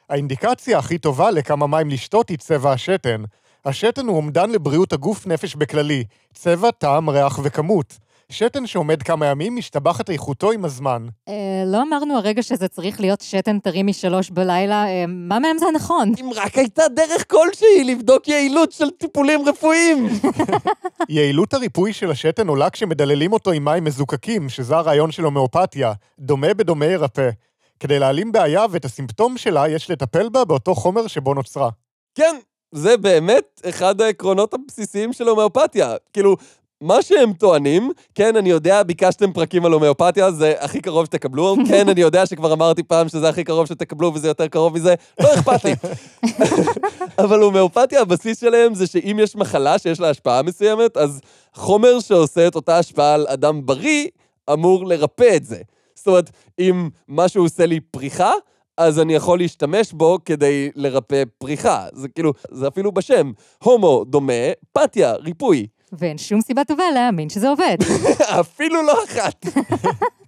האינדיקציה 0.09 0.77
הכי 0.77 0.97
טובה 0.97 1.31
לכמה 1.31 1.67
מים 1.67 1.89
לשתות 1.89 2.29
היא 2.29 2.37
צבע 2.37 2.71
השתן. 2.71 3.23
השתן 3.65 4.07
הוא 4.07 4.17
אומדן 4.17 4.49
לבריאות 4.49 4.93
הגוף 4.93 5.27
נפש 5.27 5.55
בכללי, 5.55 6.03
צבע, 6.33 6.71
טעם, 6.71 7.09
ריח 7.09 7.39
וכמות. 7.43 7.97
שתן 8.31 8.67
שעומד 8.67 9.03
כמה 9.03 9.25
ימים, 9.25 9.55
משתבחת 9.55 10.09
איכותו 10.09 10.51
עם 10.51 10.65
הזמן. 10.65 11.07
אה, 11.27 11.33
לא 11.65 11.81
אמרנו 11.81 12.17
הרגע 12.17 12.43
שזה 12.43 12.67
צריך 12.67 12.99
להיות 12.99 13.21
שתן 13.21 13.59
טרי 13.59 13.83
משלוש 13.83 14.29
בלילה, 14.29 14.85
אה, 14.87 15.05
מה 15.07 15.39
מהם 15.39 15.57
זה 15.57 15.65
הנכון? 15.65 16.11
אם 16.21 16.29
רק 16.35 16.57
הייתה 16.57 16.83
דרך 16.95 17.25
כלשהי 17.27 17.83
לבדוק 17.83 18.27
יעילות 18.27 18.71
של 18.71 18.89
טיפולים 18.89 19.41
רפואיים. 19.45 20.07
יעילות 21.09 21.53
הריפוי 21.53 21.93
של 21.93 22.11
השתן 22.11 22.47
עולה 22.47 22.69
כשמדללים 22.69 23.33
אותו 23.33 23.51
עם 23.51 23.65
מים 23.65 23.83
מזוקקים, 23.83 24.49
שזה 24.49 24.77
הרעיון 24.77 25.11
של 25.11 25.23
הומאופתיה. 25.23 25.93
דומה 26.19 26.53
בדומה 26.53 26.85
ירפא. 26.85 27.29
כדי 27.79 27.99
להעלים 27.99 28.31
בעיה 28.31 28.65
ואת 28.71 28.85
הסימפטום 28.85 29.37
שלה, 29.37 29.69
יש 29.69 29.89
לטפל 29.89 30.29
בה 30.29 30.45
באותו 30.45 30.75
חומר 30.75 31.07
שבו 31.07 31.33
נוצרה. 31.33 31.69
כן, 32.15 32.35
זה 32.71 32.97
באמת 32.97 33.61
אחד 33.69 34.01
העקרונות 34.01 34.53
הבסיסיים 34.53 35.13
של 35.13 35.27
הומאופתיה. 35.27 35.95
כאילו, 36.13 36.37
מה 36.81 37.01
שהם 37.01 37.33
טוענים, 37.33 37.91
כן, 38.15 38.35
אני 38.35 38.49
יודע, 38.49 38.83
ביקשתם 38.83 39.33
פרקים 39.33 39.65
על 39.65 39.73
הומאופתיה, 39.73 40.31
זה 40.31 40.53
הכי 40.59 40.81
קרוב 40.81 41.05
שתקבלו. 41.05 41.55
כן, 41.69 41.89
אני 41.89 42.01
יודע 42.01 42.25
שכבר 42.25 42.53
אמרתי 42.53 42.83
פעם 42.83 43.09
שזה 43.09 43.29
הכי 43.29 43.43
קרוב 43.43 43.65
שתקבלו 43.65 44.11
וזה 44.13 44.27
יותר 44.27 44.47
קרוב 44.47 44.73
מזה, 44.73 44.95
לא 45.19 45.33
אכפת 45.33 45.65
לי. 45.65 45.73
אבל 47.23 47.39
הומאופתיה, 47.39 48.01
הבסיס 48.01 48.41
שלהם 48.41 48.73
זה 48.73 48.87
שאם 48.87 49.17
יש 49.21 49.35
מחלה 49.35 49.79
שיש 49.79 49.99
לה 49.99 50.09
השפעה 50.09 50.41
מסוימת, 50.41 50.97
אז 50.97 51.21
חומר 51.53 51.99
שעושה 51.99 52.47
את 52.47 52.55
אותה 52.55 52.77
השפעה 52.77 53.13
על 53.13 53.25
אדם 53.29 53.65
בריא, 53.65 54.07
אמור 54.53 54.85
לרפא 54.85 55.35
את 55.35 55.45
זה. 55.45 55.61
זאת 55.95 56.07
אומרת, 56.07 56.29
אם 56.59 56.89
משהו 57.09 57.43
עושה 57.43 57.65
לי 57.65 57.79
פריחה, 57.79 58.31
אז 58.81 58.99
אני 58.99 59.13
יכול 59.13 59.39
להשתמש 59.39 59.93
בו 59.93 60.17
כדי 60.25 60.69
לרפא 60.75 61.23
פריחה. 61.37 61.85
זה 61.93 62.07
כאילו, 62.07 62.33
זה 62.51 62.67
אפילו 62.67 62.91
בשם. 62.91 63.31
הומו 63.63 64.03
דומה, 64.07 64.33
פתיה, 64.73 65.13
ריפוי. 65.13 65.67
ואין 65.93 66.17
שום 66.17 66.41
סיבה 66.41 66.63
טובה 66.63 66.83
להאמין 66.93 67.29
שזה 67.29 67.49
עובד. 67.49 67.77
אפילו 68.41 68.81
לא 68.81 69.03
אחת. 69.03 69.45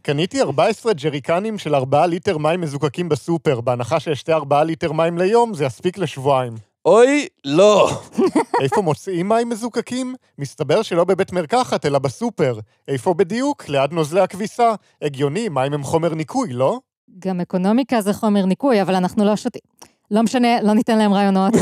קניתי 0.02 0.42
14 0.42 0.94
ג'ריקנים 0.94 1.58
של 1.58 1.76
4 1.76 2.06
ליטר 2.06 2.38
מים 2.38 2.62
מזוקקים 2.62 3.10
בסופר, 3.10 3.62
בהנחה 3.62 4.00
שאשתה 4.00 4.34
4 4.34 4.64
ליטר 4.64 4.92
מים 4.92 5.18
ליום, 5.18 5.54
זה 5.54 5.66
יספיק 5.66 5.98
לשבועיים. 5.98 6.54
אוי, 6.86 7.28
לא. 7.46 7.90
איפה 8.64 8.82
מוצאים 8.82 9.30
מים 9.30 9.50
מזוקקים? 9.50 10.16
מסתבר 10.40 10.82
שלא 10.82 11.04
בבית 11.04 11.32
מרקחת, 11.32 11.86
אלא 11.86 12.00
בסופר. 12.00 12.60
איפה 12.88 13.14
בדיוק? 13.14 13.70
ליד 13.70 13.92
נוזלי 13.92 14.22
הכביסה. 14.22 14.74
הגיוני, 15.02 15.50
מים 15.50 15.74
הם 15.74 15.84
חומר 15.84 16.14
ניקוי, 16.16 16.54
לא? 16.54 16.80
גם 17.20 17.42
אקונומיקה 17.42 18.02
זה 18.02 18.14
חומר 18.14 18.46
ניקוי, 18.46 18.82
אבל 18.82 18.96
אנחנו 18.96 19.26
לא 19.26 19.36
שותים. 19.36 19.62
לא 20.12 20.24
משנה, 20.24 20.62
לא 20.62 20.74
ניתן 20.74 20.98
להם 20.98 21.14
רעיונות. 21.14 21.54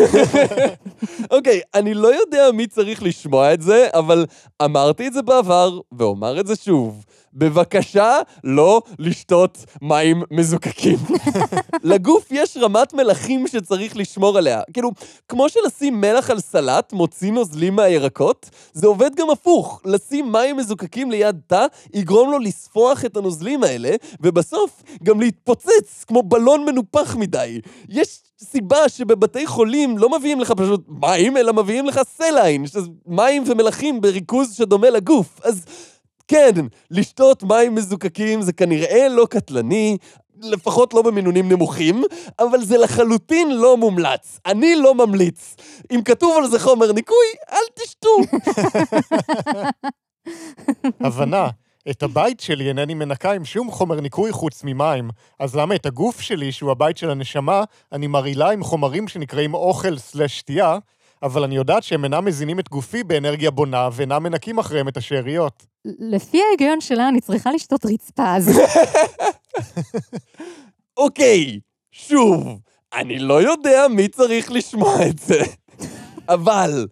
אוקיי, 1.32 1.62
אני 1.74 1.94
לא 1.94 2.08
יודע 2.16 2.52
מי 2.54 2.68
צריך 2.68 3.04
לשמוע 3.04 3.54
את 3.54 3.62
זה, 3.62 3.88
אבל 3.94 4.26
אמרתי 4.62 5.08
את 5.08 5.14
זה 5.14 5.22
בעבר, 5.22 5.80
ואומר 5.92 6.40
את 6.40 6.48
זה 6.48 6.56
שוב. 6.56 7.06
בבקשה, 7.34 8.18
לא 8.44 8.82
לשתות 9.00 9.66
מים 9.82 10.24
מזוקקים. 10.32 10.98
לגוף 11.84 12.28
יש 12.32 12.58
רמת 12.58 12.94
מלחים 12.94 13.48
שצריך 13.48 13.98
לשמור 13.98 14.38
עליה. 14.38 14.62
כאילו, 14.74 14.92
כמו 15.28 15.50
שלשים 15.50 16.02
מלח 16.02 16.30
על 16.30 16.40
סלט 16.40 16.94
מוציא 16.94 17.32
נוזלים 17.32 17.76
מהירקות, 17.76 18.50
זה 18.74 18.88
עובד 18.88 19.16
גם 19.16 19.30
הפוך. 19.30 19.82
לשים 19.86 20.32
מים 20.32 20.58
מזוקקים 20.58 21.12
ליד 21.12 21.40
תא 21.48 21.66
יגרום 21.94 22.32
לו 22.32 22.40
לספוח 22.40 23.06
את 23.06 23.18
הנוזלים 23.18 23.64
האלה, 23.64 23.96
ובסוף 24.22 24.84
גם 25.04 25.20
להתפוצץ 25.22 26.04
כמו 26.08 26.24
בלון 26.24 26.66
מנופח 26.66 27.16
מדי. 27.16 27.62
יש 27.90 28.20
סיבה 28.44 28.90
שבבתי 28.90 29.48
חולים 29.48 29.98
לא 29.98 30.10
מביאים 30.10 30.40
לך 30.40 30.52
פשוט 30.52 30.82
מים, 30.88 31.38
אלא 31.38 31.54
מביאים 31.54 31.86
לך 31.86 32.02
סליין, 32.18 32.68
שזה 32.68 32.90
מים 33.06 33.44
ומלחים 33.46 34.02
בריכוז 34.02 34.54
שדומה 34.54 34.90
לגוף. 34.90 35.40
אז 35.44 35.66
כן, 36.32 36.52
לשתות 36.92 37.44
מים 37.44 37.76
מזוקקים 37.76 38.42
זה 38.42 38.54
כנראה 38.54 39.08
לא 39.10 39.28
קטלני. 39.30 39.98
לפחות 40.44 40.94
לא 40.94 41.02
במינונים 41.02 41.52
נמוכים, 41.52 42.04
אבל 42.40 42.64
זה 42.64 42.78
לחלוטין 42.78 43.52
לא 43.52 43.78
מומלץ. 43.78 44.40
אני 44.46 44.76
לא 44.76 44.96
ממליץ. 44.96 45.56
אם 45.92 46.02
כתוב 46.06 46.38
על 46.38 46.48
זה 46.48 46.60
חומר 46.60 46.92
ניקוי, 46.92 47.26
אל 47.52 47.84
תשתו. 47.84 48.18
הבנה. 51.08 51.48
את 51.90 52.04
הבית 52.04 52.40
שלי 52.40 52.68
אינני 52.68 52.94
מנקה 52.94 53.32
עם 53.32 53.46
שום 53.46 53.72
חומר 53.72 54.02
ניקוי 54.02 54.32
חוץ 54.32 54.64
ממים. 54.64 55.10
אז 55.40 55.56
למה 55.56 55.76
את 55.76 55.86
הגוף 55.86 56.22
שלי, 56.22 56.52
שהוא 56.52 56.72
הבית 56.72 56.98
של 56.98 57.10
הנשמה, 57.10 57.64
אני 57.92 58.08
מרעילה 58.08 58.52
עם 58.52 58.64
חומרים 58.64 59.08
שנקראים 59.08 59.54
אוכל 59.54 59.98
סלש 59.98 60.40
שתייה, 60.40 60.78
אבל 61.24 61.44
אני 61.44 61.56
יודעת 61.56 61.84
שהם 61.84 62.04
אינם 62.04 62.26
מזינים 62.26 62.60
את 62.60 62.70
גופי 62.70 63.04
באנרגיה 63.04 63.52
בונה 63.52 63.90
ואינם 63.94 64.24
מנקים 64.24 64.60
אחריהם 64.60 64.88
את 64.88 64.98
השאריות. 64.98 65.66
לפי 65.86 66.42
ההיגיון 66.48 66.82
שלה, 66.82 67.08
אני 67.08 67.22
צריכה 67.22 67.52
לשתות 67.52 67.86
רצפה, 67.86 68.36
אז... 68.36 68.60
אוקיי, 70.98 71.60
שוב, 71.92 72.60
אני 72.94 73.20
לא 73.20 73.42
יודע 73.42 73.88
מי 73.88 74.08
צריך 74.08 74.52
לשמוע 74.52 75.08
את 75.10 75.20
זה, 75.20 75.42
אבל 76.30 76.88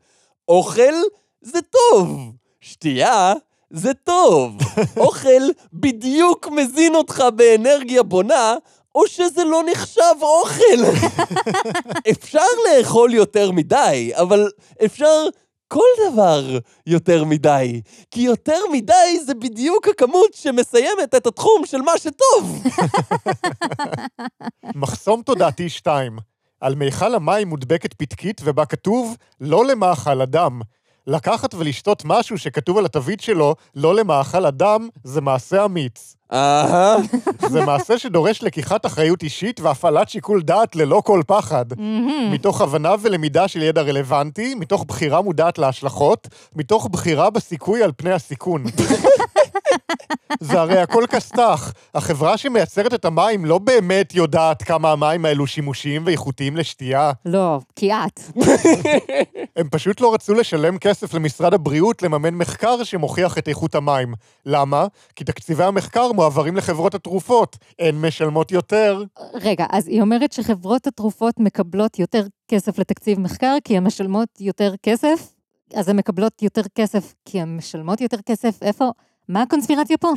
אוכל 0.48 0.93
זה 1.41 1.59
טוב, 1.62 2.31
שתייה 2.62 3.33
זה 3.69 3.93
טוב. 3.93 4.57
אוכל 4.98 5.41
בדיוק 5.74 6.48
מזין 6.48 6.95
אותך 6.95 7.24
באנרגיה 7.36 8.03
בונה, 8.03 8.55
או 8.96 9.08
שזה 9.08 9.43
לא 9.43 9.63
נחשב 9.72 10.15
אוכל. 10.22 11.00
אפשר 12.12 12.46
לאכול 12.67 13.13
יותר 13.13 13.51
מדי, 13.51 14.12
אבל 14.15 14.51
אפשר 14.86 15.25
כל 15.67 16.12
דבר 16.12 16.58
יותר 16.88 17.24
מדי. 17.24 17.81
כי 18.12 18.22
יותר 18.22 18.60
מדי 18.72 19.19
זה 19.25 19.34
בדיוק 19.34 19.88
הכמות 19.88 20.34
שמסיימת 20.34 21.15
את 21.15 21.27
התחום 21.27 21.65
של 21.65 21.81
מה 21.81 21.91
שטוב. 21.98 22.63
מחסום 24.81 25.22
תודעתי 25.22 25.69
2. 25.69 26.17
על 26.62 26.75
מיכל 26.75 27.15
המים 27.15 27.48
מודבקת 27.48 27.93
פתקית 27.93 28.41
ובה 28.43 28.65
כתוב 28.65 29.17
לא 29.41 29.65
למאכל 29.65 30.22
אדם. 30.22 30.62
לקחת 31.08 31.53
ולשתות 31.53 32.01
משהו 32.05 32.38
שכתוב 32.38 32.77
על 32.77 32.86
התווית 32.86 33.19
שלו 33.19 33.55
לא 33.75 33.96
למאכל 33.96 34.46
אדם 34.46 34.89
זה 35.03 35.22
מעשה 35.22 35.65
אמיץ. 35.65 36.15
אהה. 36.33 36.98
זה 37.50 37.65
מעשה 37.65 37.98
שדורש 37.98 38.43
לקיחת 38.43 38.86
אחריות 38.86 39.24
אישית 39.24 39.59
והפעלת 39.59 40.09
שיקול 40.09 40.41
דעת 40.41 40.75
ללא 40.75 41.01
כל 41.05 41.21
פחד. 41.27 41.65
מתוך 42.31 42.62
הבנה 42.62 42.95
ולמידה 43.01 43.48
של 43.48 43.62
ידע 43.62 43.81
רלוונטי, 43.81 44.55
מתוך 44.55 44.86
בחירה 44.88 45.21
מודעת 45.21 45.57
להשלכות, 45.57 46.27
מתוך 46.55 46.88
בחירה 46.91 47.29
בסיכוי 47.29 47.83
על 47.83 47.91
פני 47.98 48.12
הסיכון. 48.12 48.63
זה 50.39 50.61
הרי 50.61 50.77
הכל 50.77 51.03
כסת"ח. 51.09 51.73
החברה 51.95 52.38
שמייצרת 52.38 52.93
את 52.93 53.05
המים 53.05 53.45
לא 53.45 53.57
באמת 53.57 54.15
יודעת 54.15 54.63
כמה 54.63 54.91
המים 54.91 55.25
האלו 55.25 55.47
שימושיים 55.47 56.01
ואיכותיים 56.05 56.57
לשתייה. 56.57 57.11
לא, 57.25 57.59
כי 57.75 57.91
את. 57.93 58.19
הם 59.55 59.69
פשוט 59.71 60.01
לא 60.01 60.13
רצו 60.13 60.33
לשלם 60.33 60.77
כסף 60.77 61.13
למשרד 61.13 61.53
הבריאות 61.53 62.01
לממן 62.01 62.33
מחקר 62.33 62.83
שמוכיח 62.83 63.38
את 63.38 63.47
איכות 63.47 63.75
המים. 63.75 64.13
למה? 64.45 64.85
כי 65.15 65.23
תקציבי 65.23 65.63
המחקר 65.63 66.11
מועברים 66.11 66.55
לחברות 66.55 66.95
התרופות. 66.95 67.57
הן 67.79 67.95
משלמות 68.05 68.51
יותר. 68.51 69.03
רגע, 69.33 69.65
אז 69.69 69.88
היא 69.88 70.01
אומרת 70.01 70.33
שחברות 70.33 70.88
התרופות 70.88 71.39
מקבלות 71.39 71.99
יותר 71.99 72.25
כסף 72.47 72.79
לתקציב 72.79 73.19
מחקר 73.19 73.55
כי 73.63 73.77
הן 73.77 73.83
משלמות 73.83 74.29
יותר 74.39 74.73
כסף? 74.83 75.33
אז 75.73 75.89
הן 75.89 75.95
מקבלות 75.95 76.41
יותר 76.41 76.61
כסף 76.75 77.13
כי 77.25 77.41
הן 77.41 77.57
משלמות 77.57 78.01
יותר 78.01 78.17
כסף? 78.25 78.63
איפה? 78.63 78.91
מה 79.29 79.41
הקונספירציה 79.41 79.98
פה? 79.98 80.12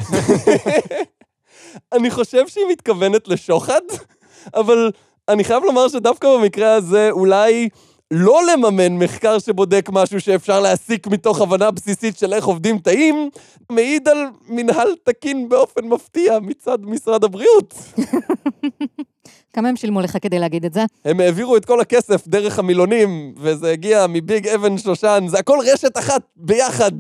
אני 1.97 2.11
חושב 2.11 2.49
שהיא 2.49 2.64
מתכוונת 2.71 3.28
לשוחד, 3.28 3.81
אבל 4.54 4.90
אני 5.28 5.45
חייב 5.45 5.64
לומר 5.64 5.88
שדווקא 5.88 6.28
במקרה 6.37 6.75
הזה, 6.75 7.11
אולי 7.11 7.69
לא 8.11 8.40
לממן 8.47 8.92
מחקר 8.92 9.38
שבודק 9.38 9.88
משהו 9.92 10.21
שאפשר 10.21 10.61
להסיק 10.61 11.07
מתוך 11.07 11.40
הבנה 11.40 11.71
בסיסית 11.71 12.19
של 12.19 12.35
איך 12.35 12.45
עובדים 12.45 12.78
תאים, 12.78 13.31
מעיד 13.71 14.09
על 14.09 14.26
מנהל 14.49 14.95
תקין 15.04 15.49
באופן 15.49 15.85
מפתיע 15.85 16.38
מצד 16.38 16.78
משרד 16.83 17.25
הבריאות. 17.25 17.75
כמה 19.52 19.68
הם 19.68 19.76
שילמו 19.76 20.00
לך 20.00 20.16
כדי 20.23 20.38
להגיד 20.38 20.64
את 20.64 20.73
זה? 20.73 20.85
הם 21.04 21.21
העבירו 21.21 21.56
את 21.56 21.64
כל 21.64 21.80
הכסף 21.80 22.28
דרך 22.28 22.59
המילונים, 22.59 23.35
וזה 23.37 23.71
הגיע 23.71 24.06
מביג 24.09 24.49
אבן 24.49 24.78
שושן, 24.78 25.25
זה 25.28 25.38
הכל 25.38 25.59
רשת 25.73 25.99
אחת 25.99 26.23
ביחד. 26.37 26.92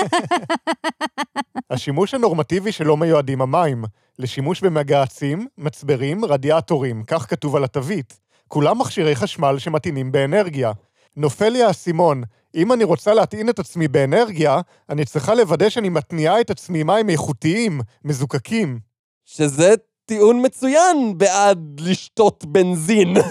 השימוש 1.70 2.14
הנורמטיבי 2.14 2.72
שלו 2.72 2.96
מיועדים 2.96 3.42
המים, 3.42 3.84
לשימוש 4.18 4.60
במגהצים, 4.60 5.46
מצברים, 5.58 6.24
רדיאטורים, 6.24 7.02
כך 7.06 7.30
כתוב 7.30 7.56
על 7.56 7.64
התווית. 7.64 8.20
כולם 8.48 8.78
מכשירי 8.78 9.16
חשמל 9.16 9.58
שמטעינים 9.58 10.12
באנרגיה. 10.12 10.72
נופל 11.16 11.48
לי 11.48 11.62
האסימון, 11.62 12.22
אם 12.54 12.72
אני 12.72 12.84
רוצה 12.84 13.14
להטעין 13.14 13.48
את 13.48 13.58
עצמי 13.58 13.88
באנרגיה, 13.88 14.60
אני 14.90 15.04
צריכה 15.04 15.34
לוודא 15.34 15.68
שאני 15.68 15.88
מתניעה 15.88 16.40
את 16.40 16.50
עצמי 16.50 16.82
מים 16.82 17.10
איכותיים, 17.10 17.80
מזוקקים. 18.04 18.78
שזה 19.24 19.74
טיעון 20.06 20.46
מצוין 20.46 21.18
בעד 21.18 21.80
לשתות 21.80 22.44
בנזין. 22.44 23.14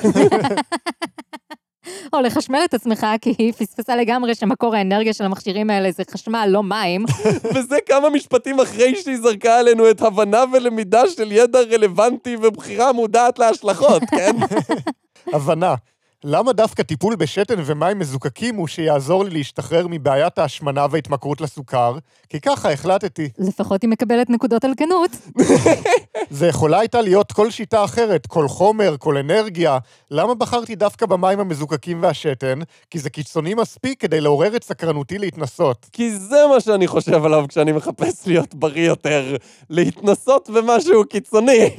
או 2.13 2.21
לחשמל 2.21 2.59
את 2.65 2.73
עצמך, 2.73 3.07
כי 3.21 3.35
היא 3.37 3.53
פספסה 3.53 3.95
לגמרי 3.95 4.35
שמקור 4.35 4.75
האנרגיה 4.75 5.13
של 5.13 5.23
המכשירים 5.23 5.69
האלה 5.69 5.91
זה 5.91 6.03
חשמל, 6.11 6.47
לא 6.49 6.63
מים. 6.63 7.05
וזה 7.55 7.77
כמה 7.85 8.09
משפטים 8.09 8.59
אחרי 8.59 8.95
שהיא 8.95 9.17
זרקה 9.17 9.59
עלינו 9.59 9.89
את 9.89 10.01
הבנה 10.01 10.43
ולמידה 10.53 11.07
של 11.07 11.31
ידע 11.31 11.59
רלוונטי 11.59 12.35
ובחירה 12.41 12.91
מודעת 12.91 13.39
להשלכות, 13.39 14.03
כן? 14.09 14.35
הבנה. 15.35 15.75
למה 16.23 16.53
דווקא 16.53 16.83
טיפול 16.83 17.15
בשתן 17.15 17.61
ומים 17.65 17.99
מזוקקים 17.99 18.55
הוא 18.55 18.67
שיעזור 18.67 19.23
לי 19.23 19.29
להשתחרר 19.29 19.87
מבעיית 19.89 20.39
ההשמנה 20.39 20.85
וההתמכרות 20.91 21.41
לסוכר? 21.41 21.97
כי 22.29 22.41
ככה 22.41 22.71
החלטתי. 22.71 23.29
לפחות 23.37 23.81
היא 23.81 23.89
מקבלת 23.89 24.29
נקודות 24.29 24.65
על 24.65 24.71
כנות. 24.77 25.11
זה 26.29 26.47
יכולה 26.47 26.79
הייתה 26.79 27.01
להיות 27.01 27.31
כל 27.31 27.51
שיטה 27.51 27.83
אחרת, 27.83 28.27
כל 28.27 28.47
חומר, 28.47 28.95
כל 28.99 29.17
אנרגיה. 29.17 29.77
למה 30.11 30.35
בחרתי 30.35 30.75
דווקא 30.75 31.05
במים 31.05 31.39
המזוקקים 31.39 32.03
והשתן? 32.03 32.59
כי 32.89 32.99
זה 32.99 33.09
קיצוני 33.09 33.53
מספיק 33.53 34.01
כדי 34.01 34.21
לעורר 34.21 34.55
את 34.55 34.63
סקרנותי 34.63 35.17
להתנסות. 35.17 35.85
כי 35.91 36.11
זה 36.11 36.43
מה 36.53 36.59
שאני 36.59 36.87
חושב 36.87 37.25
עליו 37.25 37.45
כשאני 37.49 37.71
מחפש 37.71 38.27
להיות 38.27 38.55
בריא 38.55 38.87
יותר. 38.87 39.35
להתנסות 39.69 40.49
במשהו 40.49 41.05
קיצוני. 41.09 41.69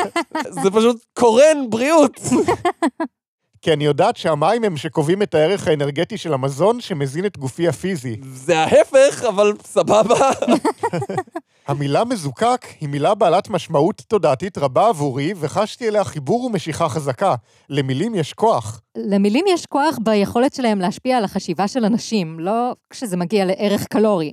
זה 0.62 0.70
פשוט 0.70 1.04
קורן 1.14 1.70
בריאות. 1.70 2.20
כי 3.62 3.72
אני 3.72 3.84
יודעת 3.84 4.16
שהמים 4.16 4.64
הם 4.64 4.76
שקובעים 4.76 5.22
את 5.22 5.34
הערך 5.34 5.68
האנרגטי 5.68 6.18
של 6.18 6.34
המזון 6.34 6.80
שמזין 6.80 7.26
את 7.26 7.38
גופי 7.38 7.68
הפיזי. 7.68 8.16
זה 8.22 8.58
ההפך, 8.58 9.24
אבל 9.28 9.52
סבבה. 9.64 10.30
המילה 11.68 12.04
מזוקק 12.04 12.66
היא 12.80 12.88
מילה 12.88 13.14
בעלת 13.14 13.50
משמעות 13.50 14.02
תודעתית 14.08 14.58
רבה 14.58 14.88
עבורי, 14.88 15.32
וחשתי 15.36 15.88
אליה 15.88 16.04
חיבור 16.04 16.44
ומשיכה 16.44 16.88
חזקה. 16.88 17.34
למילים 17.68 18.14
יש 18.14 18.32
כוח. 18.32 18.80
למילים 18.96 19.44
יש 19.48 19.66
כוח 19.66 19.98
ביכולת 20.02 20.54
שלהם 20.54 20.78
להשפיע 20.78 21.16
על 21.16 21.24
החשיבה 21.24 21.68
של 21.68 21.84
אנשים, 21.84 22.40
לא 22.40 22.72
כשזה 22.90 23.16
מגיע 23.16 23.44
לערך 23.44 23.86
קלורי. 23.86 24.32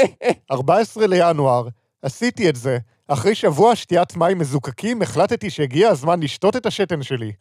14 0.52 1.06
לינואר, 1.06 1.68
עשיתי 2.02 2.48
את 2.48 2.56
זה. 2.56 2.78
אחרי 3.08 3.34
שבוע 3.34 3.76
שתיית 3.76 4.16
מים 4.16 4.38
מזוקקים, 4.38 5.02
החלטתי 5.02 5.50
שהגיע 5.50 5.88
הזמן 5.88 6.22
לשתות 6.22 6.56
את 6.56 6.66
השתן 6.66 7.02
שלי. 7.02 7.32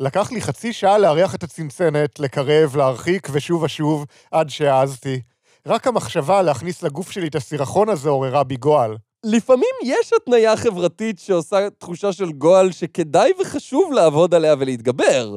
לקח 0.00 0.32
לי 0.32 0.40
חצי 0.40 0.72
שעה 0.72 0.98
להריח 0.98 1.34
את 1.34 1.42
הצנצנת, 1.42 2.18
לקרב, 2.20 2.76
להרחיק 2.76 3.28
ושוב 3.32 3.62
ושוב, 3.62 4.06
עד 4.30 4.50
שהעזתי. 4.50 5.20
רק 5.66 5.86
המחשבה 5.86 6.42
להכניס 6.42 6.82
לגוף 6.82 7.10
שלי 7.10 7.28
את 7.28 7.34
הסירחון 7.34 7.88
הזה 7.88 8.08
עוררה 8.08 8.44
בי 8.44 8.56
גועל. 8.56 8.96
לפעמים 9.24 9.74
יש 9.84 10.12
התניה 10.12 10.56
חברתית 10.56 11.18
שעושה 11.18 11.70
תחושה 11.78 12.12
של 12.12 12.32
גועל 12.32 12.72
שכדאי 12.72 13.32
וחשוב 13.40 13.92
לעבוד 13.92 14.34
עליה 14.34 14.54
ולהתגבר. 14.58 15.36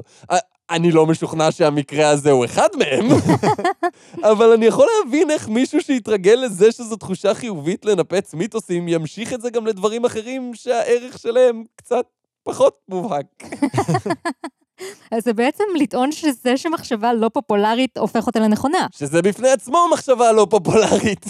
אני 0.69 0.91
לא 0.91 1.05
משוכנע 1.05 1.51
שהמקרה 1.51 2.09
הזה 2.09 2.31
הוא 2.31 2.45
אחד 2.45 2.67
מהם, 2.77 3.07
אבל 4.31 4.51
אני 4.51 4.65
יכול 4.65 4.87
להבין 4.97 5.31
איך 5.31 5.47
מישהו 5.47 5.81
שהתרגל 5.81 6.39
לזה 6.45 6.71
שזו 6.71 6.95
תחושה 6.95 7.33
חיובית 7.33 7.85
לנפץ 7.85 8.33
מיתוסים, 8.33 8.87
ימשיך 8.87 9.33
את 9.33 9.41
זה 9.41 9.49
גם 9.49 9.67
לדברים 9.67 10.05
אחרים 10.05 10.51
שהערך 10.53 11.19
שלהם 11.19 11.63
קצת 11.75 12.05
פחות 12.47 12.77
מובהק. 12.89 13.25
אז 15.11 15.23
זה 15.23 15.33
בעצם 15.33 15.63
לטעון 15.75 16.11
שזה 16.11 16.57
שמחשבה 16.57 17.13
לא 17.13 17.29
פופולרית 17.33 17.97
הופך 17.97 18.27
אותה 18.27 18.39
לנכונה. 18.39 18.87
שזה 18.91 19.21
בפני 19.21 19.49
עצמו 19.49 19.87
מחשבה 19.93 20.31
לא 20.31 20.47
פופולרית. 20.49 21.25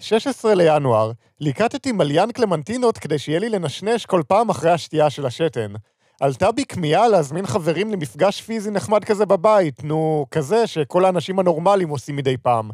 16 0.00 0.54
לינואר, 0.54 1.12
ליקטתי 1.40 1.92
מליין 1.92 2.32
קלמנטינות 2.32 2.98
כדי 2.98 3.18
שיהיה 3.18 3.38
לי 3.38 3.48
לנשנש 3.48 4.06
כל 4.06 4.22
פעם 4.28 4.50
אחרי 4.50 4.70
השתייה 4.70 5.10
של 5.10 5.26
השתן. 5.26 5.72
עלתה 6.20 6.52
בי 6.52 6.64
כמיהה 6.64 7.08
להזמין 7.08 7.46
חברים 7.46 7.92
למפגש 7.92 8.42
פיזי 8.42 8.70
נחמד 8.70 9.04
כזה 9.04 9.26
בבית, 9.26 9.84
נו, 9.84 10.26
כזה 10.30 10.66
שכל 10.66 11.04
האנשים 11.04 11.38
הנורמליים 11.38 11.88
עושים 11.88 12.16
מדי 12.16 12.36
פעם. 12.36 12.70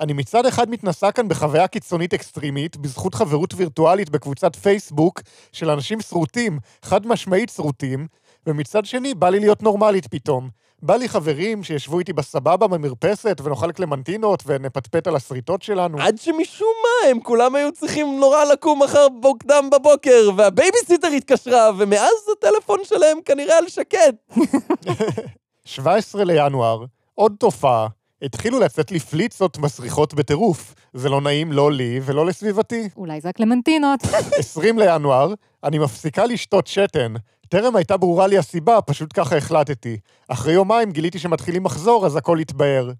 אני 0.00 0.12
מצד 0.12 0.46
אחד 0.46 0.70
מתנסה 0.70 1.12
כאן 1.12 1.28
בחוויה 1.28 1.68
קיצונית 1.68 2.14
אקסטרימית, 2.14 2.76
בזכות 2.76 3.14
חברות 3.14 3.54
וירטואלית 3.56 4.10
בקבוצת 4.10 4.56
פייסבוק 4.56 5.20
של 5.52 5.70
אנשים 5.70 6.00
שרוטים, 6.00 6.58
חד 6.82 7.06
משמעית 7.06 7.48
שרוטים, 7.48 8.06
ומצד 8.46 8.84
שני 8.84 9.14
בא 9.14 9.28
לי 9.28 9.40
להיות 9.40 9.62
נורמלית 9.62 10.06
פתאום. 10.06 10.48
בא 10.82 10.96
לי 10.96 11.08
חברים 11.08 11.64
שישבו 11.64 11.98
איתי 11.98 12.12
בסבבה 12.12 12.66
במרפסת 12.66 13.40
ונאכל 13.44 13.72
קלמנטינות 13.72 14.42
ונפטפט 14.46 15.06
על 15.06 15.16
השריטות 15.16 15.62
שלנו. 15.62 15.98
עד 16.00 16.18
שמשום 16.18 16.72
מה 16.82 17.10
הם 17.10 17.20
כולם 17.20 17.54
היו 17.54 17.72
צריכים 17.72 18.20
נורא 18.20 18.44
לקום 18.44 18.82
מחר 18.82 19.08
מוקדם 19.22 19.68
בבוקר, 19.72 20.30
והבייביסיטר 20.36 21.08
התקשרה, 21.08 21.70
ומאז 21.78 22.28
הטלפון 22.32 22.78
שלהם 22.84 23.18
כנראה 23.24 23.58
על 23.58 23.68
שקט. 23.68 24.14
17 25.64 26.24
לינואר, 26.24 26.84
עוד 27.14 27.34
תופעה. 27.38 27.95
התחילו 28.22 28.60
לצאת 28.60 28.90
לי 28.90 29.00
פליצות 29.00 29.58
מסריחות 29.58 30.14
בטירוף. 30.14 30.74
זה 30.94 31.08
לא 31.08 31.20
נעים 31.20 31.52
לא 31.52 31.72
לי 31.72 32.00
ולא 32.04 32.26
לסביבתי. 32.26 32.88
אולי 32.96 33.20
זה 33.20 33.28
הקלמנטינות. 33.28 34.00
20 34.38 34.78
לינואר, 34.78 35.34
אני 35.66 35.78
מפסיקה 35.78 36.26
לשתות 36.26 36.66
שתן. 36.66 37.14
טרם 37.48 37.76
הייתה 37.76 37.96
ברורה 37.96 38.26
לי 38.26 38.38
הסיבה, 38.38 38.80
פשוט 38.80 39.10
ככה 39.14 39.36
החלטתי. 39.36 39.96
אחרי 40.28 40.52
יומיים 40.52 40.90
גיליתי 40.90 41.18
שמתחילים 41.18 41.62
מחזור, 41.62 42.06
אז 42.06 42.16
הכל 42.16 42.38
התבהר. 42.38 42.90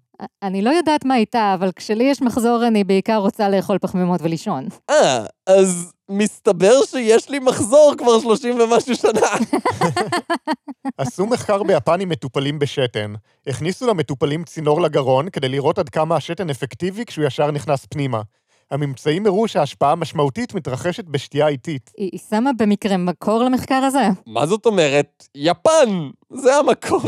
אני 0.43 0.61
לא 0.61 0.69
יודעת 0.69 1.05
מה 1.05 1.15
איתה, 1.15 1.53
אבל 1.59 1.71
כשלי 1.75 2.03
יש 2.03 2.21
מחזור 2.21 2.67
אני 2.67 2.83
בעיקר 2.83 3.17
רוצה 3.17 3.49
לאכול 3.49 3.77
פחמימות 3.77 4.21
ולישון. 4.23 4.67
אה, 4.89 5.25
אז 5.47 5.93
מסתבר 6.09 6.73
שיש 6.85 7.29
לי 7.29 7.39
מחזור 7.39 7.93
כבר 7.97 8.19
30 8.19 8.59
ומשהו 8.59 8.95
שנה. 8.95 9.27
עשו 10.97 11.25
מחקר 11.25 11.63
ביפן 11.63 12.01
עם 12.01 12.09
מטופלים 12.09 12.59
בשתן. 12.59 13.13
הכניסו 13.47 13.87
למטופלים 13.87 14.43
צינור 14.43 14.81
לגרון 14.81 15.29
כדי 15.29 15.49
לראות 15.49 15.79
עד 15.79 15.89
כמה 15.89 16.15
השתן 16.15 16.49
אפקטיבי 16.49 17.05
כשהוא 17.05 17.25
ישר 17.25 17.51
נכנס 17.51 17.85
פנימה. 17.89 18.21
הממצאים 18.71 19.25
הראו 19.25 19.47
שההשפעה 19.47 19.91
המשמעותית 19.91 20.53
מתרחשת 20.53 21.05
בשתייה 21.05 21.47
איטית. 21.47 21.91
היא 21.97 22.19
שמה 22.29 22.49
במקרה 22.57 22.97
מקור 22.97 23.43
למחקר 23.43 23.75
הזה? 23.75 24.07
מה 24.25 24.45
זאת 24.45 24.65
אומרת? 24.65 25.27
יפן! 25.35 26.09
זה 26.29 26.55
המקור. 26.55 27.01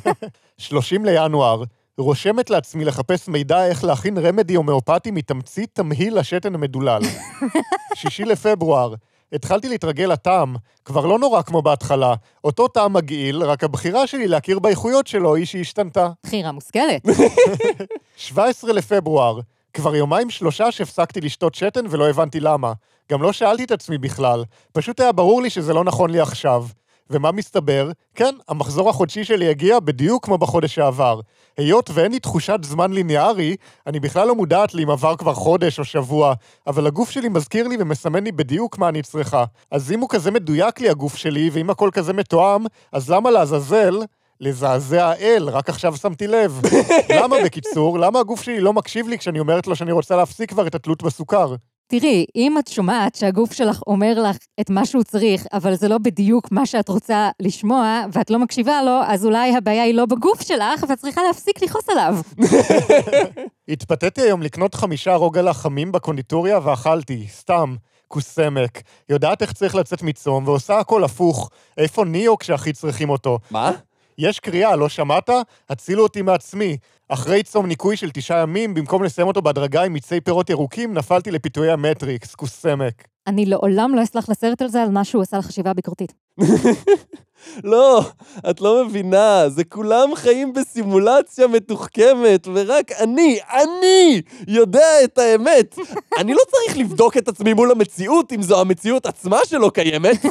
30 0.58 1.04
לינואר, 1.04 1.62
רושמת 1.98 2.50
לעצמי 2.50 2.84
לחפש 2.84 3.28
מידע 3.28 3.66
איך 3.66 3.84
להכין 3.84 4.18
רמדי 4.18 4.54
הומאופתי 4.54 5.10
מתמצית 5.10 5.70
תמהיל 5.72 6.18
השתן 6.18 6.54
המדולל. 6.54 7.02
6 7.94 8.20
לפברואר, 8.20 8.94
התחלתי 9.32 9.68
להתרגל 9.68 10.04
לטעם, 10.12 10.56
כבר 10.84 11.06
לא 11.06 11.18
נורא 11.18 11.42
כמו 11.42 11.62
בהתחלה. 11.62 12.14
אותו 12.44 12.68
טעם 12.68 12.92
מגעיל, 12.92 13.42
רק 13.42 13.64
הבחירה 13.64 14.06
שלי 14.06 14.28
להכיר 14.28 14.58
באיכויות 14.58 15.06
שלו 15.06 15.34
היא 15.34 15.46
שהשתנתה. 15.46 16.08
בחירה 16.22 16.52
מושכלת. 16.52 17.02
17 18.16 18.72
לפברואר, 18.72 19.40
כבר 19.74 19.96
יומיים 19.96 20.30
שלושה 20.30 20.72
שהפסקתי 20.72 21.20
לשתות 21.20 21.54
שתן 21.54 21.84
ולא 21.90 22.08
הבנתי 22.08 22.40
למה. 22.40 22.72
גם 23.12 23.22
לא 23.22 23.32
שאלתי 23.32 23.64
את 23.64 23.70
עצמי 23.70 23.98
בכלל, 23.98 24.44
פשוט 24.72 25.00
היה 25.00 25.12
ברור 25.12 25.42
לי 25.42 25.50
שזה 25.50 25.72
לא 25.72 25.84
נכון 25.84 26.10
לי 26.10 26.20
עכשיו. 26.20 26.66
ומה 27.10 27.32
מסתבר? 27.32 27.90
כן, 28.14 28.34
המחזור 28.48 28.90
החודשי 28.90 29.24
שלי 29.24 29.48
הגיע 29.48 29.80
בדיוק 29.80 30.24
כמו 30.24 30.38
בחודש 30.38 30.74
שעבר. 30.74 31.20
היות 31.56 31.90
ואין 31.94 32.12
לי 32.12 32.20
תחושת 32.20 32.58
זמן 32.62 32.92
ליניארי, 32.92 33.56
אני 33.86 34.00
בכלל 34.00 34.28
לא 34.28 34.34
מודעת 34.34 34.74
לי 34.74 34.84
אם 34.84 34.90
עבר 34.90 35.16
כבר 35.16 35.34
חודש 35.34 35.78
או 35.78 35.84
שבוע, 35.84 36.34
אבל 36.66 36.86
הגוף 36.86 37.10
שלי 37.10 37.28
מזכיר 37.28 37.68
לי 37.68 37.76
ומסמן 37.78 38.24
לי 38.24 38.32
בדיוק 38.32 38.78
מה 38.78 38.88
אני 38.88 39.02
צריכה. 39.02 39.44
אז 39.70 39.92
אם 39.92 40.00
הוא 40.00 40.08
כזה 40.08 40.30
מדויק 40.30 40.80
לי 40.80 40.88
הגוף 40.88 41.16
שלי, 41.16 41.50
ואם 41.52 41.70
הכל 41.70 41.90
כזה 41.92 42.12
מתואם, 42.12 42.64
אז 42.92 43.10
למה 43.10 43.30
לעזאזל 43.30 43.94
לזעזע 44.42 45.12
אל? 45.20 45.48
רק 45.48 45.68
עכשיו 45.68 45.96
שמתי 45.96 46.26
לב. 46.26 46.60
למה 47.20 47.36
בקיצור? 47.44 47.98
למה 47.98 48.18
הגוף 48.18 48.42
שלי 48.42 48.60
לא 48.60 48.72
מקשיב 48.72 49.08
לי 49.08 49.18
כשאני 49.18 49.40
אומרת 49.40 49.66
לו 49.66 49.76
שאני 49.76 49.92
רוצה 49.92 50.16
להפסיק 50.16 50.50
כבר 50.50 50.66
את 50.66 50.74
התלות 50.74 51.02
בסוכר? 51.02 51.54
תראי, 51.86 52.26
אם 52.36 52.58
את 52.58 52.68
שומעת 52.68 53.14
שהגוף 53.14 53.52
שלך 53.52 53.80
אומר 53.86 54.22
לך 54.22 54.36
את 54.60 54.70
מה 54.70 54.86
שהוא 54.86 55.02
צריך, 55.02 55.46
אבל 55.52 55.74
זה 55.74 55.88
לא 55.88 55.98
בדיוק 55.98 56.52
מה 56.52 56.66
שאת 56.66 56.88
רוצה 56.88 57.30
לשמוע, 57.40 58.04
ואת 58.12 58.30
לא 58.30 58.38
מקשיבה 58.38 58.82
לו, 58.82 59.00
אז 59.06 59.24
אולי 59.26 59.56
הבעיה 59.56 59.82
היא 59.82 59.94
לא 59.94 60.06
בגוף 60.06 60.42
שלך, 60.42 60.84
ואת 60.88 60.98
צריכה 60.98 61.22
להפסיק 61.22 61.62
לכעוס 61.62 61.88
עליו. 61.88 62.16
התפתיתי 63.68 64.20
היום 64.20 64.42
לקנות 64.42 64.74
חמישה 64.74 65.14
רוגלה 65.14 65.54
חמים 65.54 65.92
בקונדיטוריה 65.92 66.58
ואכלתי, 66.62 67.26
סתם. 67.30 67.74
כוס 68.08 68.26
סמק, 68.26 68.82
יודעת 69.08 69.42
איך 69.42 69.52
צריך 69.52 69.74
לצאת 69.74 70.02
מצום, 70.02 70.48
ועושה 70.48 70.78
הכל 70.78 71.04
הפוך. 71.04 71.50
איפה 71.78 72.04
ניאו 72.04 72.38
כשהכי 72.38 72.72
צריכים 72.72 73.10
אותו? 73.10 73.38
מה? 73.50 73.70
יש 74.18 74.40
קריאה, 74.40 74.76
לא 74.76 74.88
שמעת? 74.88 75.30
הצילו 75.70 76.02
אותי 76.02 76.22
מעצמי. 76.22 76.76
אחרי 77.08 77.42
צום 77.42 77.66
ניקוי 77.66 77.96
של 77.96 78.10
תשעה 78.10 78.42
ימים, 78.42 78.74
במקום 78.74 79.02
לסיים 79.04 79.28
אותו 79.28 79.42
בהדרגה 79.42 79.82
עם 79.82 79.92
מיצי 79.92 80.20
פירות 80.20 80.50
ירוקים, 80.50 80.94
נפלתי 80.94 81.30
לפיתויי 81.30 81.70
המטריקס, 81.70 82.34
כוס 82.34 82.52
סמק. 82.52 83.08
אני 83.26 83.46
לעולם 83.46 83.94
לא 83.94 84.02
אסלח 84.02 84.28
לסרט 84.28 84.62
על 84.62 84.68
זה, 84.68 84.82
על 84.82 84.90
מה 84.90 85.04
שהוא 85.04 85.22
עשה 85.22 85.38
לחשיבה 85.38 85.74
ביקורתית. 85.74 86.21
לא, 87.64 88.04
את 88.50 88.60
לא 88.60 88.84
מבינה, 88.84 89.48
זה 89.48 89.64
כולם 89.64 90.14
חיים 90.14 90.52
בסימולציה 90.52 91.46
מתוחכמת, 91.46 92.48
ורק 92.54 92.92
אני, 92.92 93.38
אני, 93.50 94.22
יודע 94.48 95.04
את 95.04 95.18
האמת. 95.18 95.78
אני 96.20 96.34
לא 96.34 96.40
צריך 96.50 96.78
לבדוק 96.78 97.16
את 97.16 97.28
עצמי 97.28 97.52
מול 97.52 97.70
המציאות, 97.70 98.32
אם 98.32 98.42
זו 98.42 98.60
המציאות 98.60 99.06
עצמה 99.06 99.38
שלא 99.44 99.70
קיימת. 99.74 100.24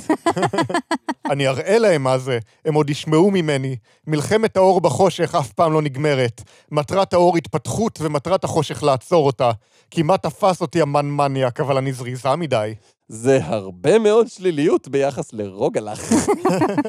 אני 1.31 1.47
אראה 1.47 1.77
להם 1.77 2.03
מה 2.03 2.17
זה, 2.17 2.39
הם 2.65 2.73
עוד 2.73 2.89
ישמעו 2.89 3.31
ממני. 3.31 3.75
מלחמת 4.07 4.57
האור 4.57 4.81
בחושך 4.81 5.35
אף 5.35 5.51
פעם 5.51 5.73
לא 5.73 5.81
נגמרת. 5.81 6.41
מטרת 6.71 7.13
האור 7.13 7.37
התפתחות 7.37 7.99
ומטרת 8.01 8.43
החושך 8.43 8.83
לעצור 8.83 9.25
אותה. 9.25 9.51
כמעט 9.91 10.23
תפס 10.23 10.61
אותי 10.61 10.81
המן 10.81 11.05
מניאק, 11.05 11.59
אבל 11.59 11.77
אני 11.77 11.93
זריזה 11.93 12.35
מדי. 12.35 12.73
זה 13.11 13.39
הרבה 13.43 13.99
מאוד 13.99 14.27
שליליות 14.27 14.87
ביחס 14.87 15.33
לרוגלח. 15.33 15.99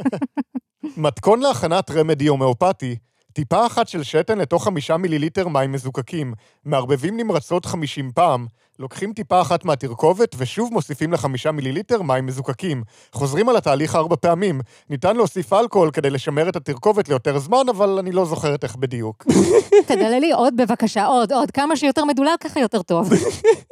מתכון 0.97 1.41
להכנת 1.41 1.91
רמדי 1.91 2.27
הומאופתי, 2.27 2.97
טיפה 3.33 3.67
אחת 3.67 3.89
של 3.89 4.03
שתן 4.03 4.39
לתוך 4.39 4.65
חמישה 4.65 4.97
מיליליטר 4.97 5.49
מים 5.49 5.73
מזוקקים, 5.73 6.35
מערבבים 6.65 7.17
נמרצות 7.17 7.65
חמישים 7.67 8.11
פעם, 8.15 8.47
לוקחים 8.79 9.13
טיפה 9.13 9.41
אחת 9.41 9.65
מהתרכובת 9.65 10.35
ושוב 10.39 10.73
מוסיפים 10.73 11.13
לחמישה 11.13 11.53
מיליליטר 11.53 12.03
מים 12.03 12.27
מזוקקים. 12.27 12.83
חוזרים 13.13 13.49
על 13.49 13.57
התהליך 13.57 13.97
ארבע 13.97 14.17
פעמים. 14.17 14.61
ניתן 14.91 15.17
להוסיף 15.17 15.53
אלכוהול 15.53 15.91
כדי 15.91 16.11
לשמר 16.11 16.49
את 16.49 16.57
התרכובת 16.57 17.09
ליותר 17.09 17.39
זמן, 17.39 17.63
אבל 17.71 17.99
אני 17.99 18.13
לא 18.13 18.25
זוכרת 18.25 18.65
איך 18.65 18.77
בדיוק. 18.77 19.25
תדללי 19.89 20.33
עוד 20.33 20.57
בבקשה, 20.57 21.07
עוד, 21.07 21.33
עוד. 21.33 21.51
כמה 21.51 21.77
שיותר 21.77 22.05
מדולל, 22.05 22.35
ככה 22.41 22.61
יותר 22.61 22.83
טוב. 22.83 23.13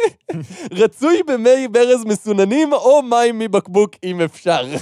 רצוי 0.83 1.23
במי 1.27 1.69
ברז 1.69 2.05
מסוננים 2.05 2.73
או 2.73 3.03
מים 3.03 3.39
מבקבוק 3.39 3.91
אם 4.05 4.21
אפשר. 4.21 4.67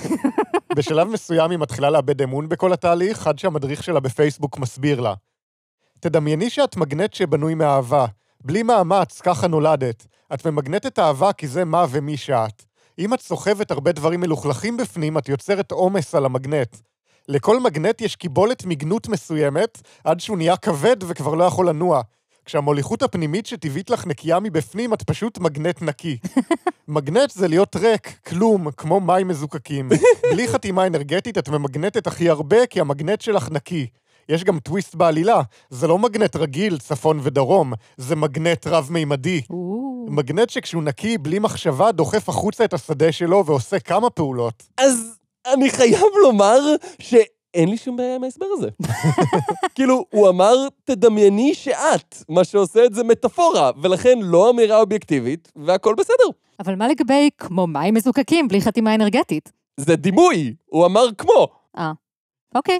בשלב 0.78 1.08
מסוים 1.08 1.50
היא 1.50 1.58
מתחילה 1.58 1.90
לאבד 1.90 2.22
אמון 2.22 2.48
בכל 2.48 2.72
התהליך, 2.72 3.26
עד 3.26 3.38
שהמדריך 3.38 3.82
שלה 3.82 4.00
בפייסבוק 4.00 4.58
מסביר 4.58 5.00
לה. 5.00 5.14
תדמייני 6.00 6.50
שאת 6.50 6.76
מגנט 6.76 7.14
שבנוי 7.14 7.54
מאהבה. 7.54 8.06
בלי 8.40 8.62
מאמץ, 8.62 9.20
ככה 9.20 9.48
נולדת. 9.48 10.06
את 10.34 10.46
ממגנטת 10.46 10.98
אהבה 10.98 11.32
כי 11.32 11.48
זה 11.48 11.64
מה 11.64 11.86
ומי 11.90 12.16
שאת. 12.16 12.64
אם 12.98 13.14
את 13.14 13.20
סוחבת 13.20 13.70
הרבה 13.70 13.92
דברים 13.92 14.20
מלוכלכים 14.20 14.76
בפנים, 14.76 15.18
את 15.18 15.28
יוצרת 15.28 15.72
עומס 15.72 16.14
על 16.14 16.24
המגנט. 16.24 16.76
לכל 17.28 17.60
מגנט 17.60 18.00
יש 18.00 18.16
קיבולת 18.16 18.64
מגנות 18.64 19.08
מסוימת, 19.08 19.82
עד 20.04 20.20
שהוא 20.20 20.36
נהיה 20.36 20.56
כבד 20.56 20.96
וכבר 21.00 21.34
לא 21.34 21.44
יכול 21.44 21.68
לנוע. 21.68 22.02
כשהמוליכות 22.48 23.02
הפנימית 23.02 23.46
שטבעית 23.46 23.90
לך 23.90 24.06
נקייה 24.06 24.40
מבפנים, 24.40 24.94
את 24.94 25.02
פשוט 25.02 25.38
מגנט 25.38 25.82
נקי. 25.82 26.18
מגנט 26.88 27.30
זה 27.30 27.48
להיות 27.48 27.76
ריק, 27.76 28.18
כלום, 28.26 28.70
כמו 28.70 29.00
מים 29.00 29.28
מזוקקים. 29.28 29.88
בלי 30.32 30.48
חתימה 30.48 30.87
אנרגטית 30.87 31.38
את 31.38 31.48
ממגנטת 31.48 32.06
הכי 32.06 32.28
הרבה, 32.28 32.66
כי 32.66 32.80
המגנט 32.80 33.20
שלך 33.20 33.50
נקי. 33.50 33.87
יש 34.28 34.44
גם 34.44 34.58
טוויסט 34.58 34.94
בעלילה, 34.94 35.42
זה 35.70 35.87
לא 35.87 35.98
מגנט 35.98 36.37
רגיל, 36.37 36.78
צפון 36.78 37.20
ודרום, 37.22 37.72
זה 37.96 38.16
מגנט 38.16 38.66
רב-מימדי. 38.66 39.42
מגנט 40.08 40.50
שכשהוא 40.50 40.82
נקי, 40.82 41.18
בלי 41.18 41.38
מחשבה, 41.38 41.92
דוחף 41.92 42.28
החוצה 42.28 42.64
את 42.64 42.74
השדה 42.74 43.12
שלו 43.12 43.46
ועושה 43.46 43.78
כמה 43.78 44.11
פעולות. 44.11 44.62
אז 44.78 45.18
אני 45.54 45.70
חייב 45.70 46.11
לומר 46.22 46.61
שאין 47.52 47.68
לי 47.68 47.76
שום 47.76 47.96
בעיה 47.96 48.14
עם 48.14 48.24
ההסבר 48.24 48.46
הזה. 48.52 48.68
כאילו, 49.74 50.04
הוא 50.11 50.28
אמר, 50.28 50.54
תדמייני 50.84 51.54
שאת, 51.54 52.22
מה 52.28 52.44
שעושה 52.44 52.84
את 52.84 52.94
זה 52.94 53.04
מטאפורה, 53.04 53.70
ולכן 53.82 54.18
לא 54.22 54.50
אמירה 54.50 54.80
אובייקטיבית, 54.80 55.52
והכל 55.56 55.94
בסדר. 55.98 56.28
אבל 56.61 56.74
מה 56.74 56.88
לגבי 56.88 57.30
כמו 57.38 57.66
מים 57.66 57.94
מזוקקים 57.94 58.48
בלי 58.48 58.61
חתימה 58.61 58.94
אנרגטית? 58.94 59.52
זה 59.76 59.96
דימוי, 59.96 60.54
הוא 60.66 60.87
אמר 60.87 61.06
כמו. 61.18 61.48
אה, 61.78 61.92
אוקיי. 62.54 62.78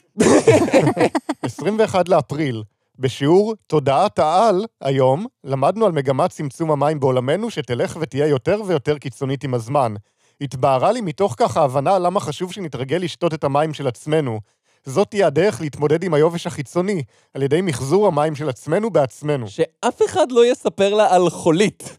21 1.43 2.09
לאפריל. 2.09 2.63
בשיעור 2.99 3.55
תודעת 3.67 4.19
העל, 4.19 4.65
היום, 4.81 5.27
למדנו 5.45 5.87
על 5.87 5.93
מגמת 5.93 6.31
צמצום 6.31 6.71
המים 6.71 7.01
בעולמנו 7.01 7.51
שתלך 7.51 7.99
ותהיה 8.01 8.27
יותר 8.27 8.61
ויותר 8.67 8.99
קיצונית 8.99 9.45
עם 9.45 9.55
הזמן. 9.55 9.95
התבהרה 10.41 10.93
לי 10.93 11.01
מתוך 11.01 11.35
כך 11.39 11.57
ההבנה 11.57 11.99
למה 11.99 12.21
חשוב 12.21 12.53
שנתרגל 12.53 12.97
לשתות 12.97 13.35
את 13.35 13.45
המים 13.45 13.75
של 13.75 13.87
עצמנו. 13.87 14.41
זאת 14.89 15.11
תהיה 15.11 15.27
הדרך 15.27 15.61
להתמודד 15.61 16.03
עם 16.03 16.15
היובש 16.15 16.47
החיצוני, 16.47 17.03
על 17.35 17.43
ידי 17.43 17.61
מחזור 17.61 18.07
המים 18.07 18.35
של 18.35 18.49
עצמנו 18.49 18.91
בעצמנו. 18.91 19.49
שאף 19.49 20.03
אחד 20.07 20.33
לא 20.33 20.47
יספר 20.47 20.95
לה 20.95 21.15
על 21.15 21.31
חולית. 21.31 21.97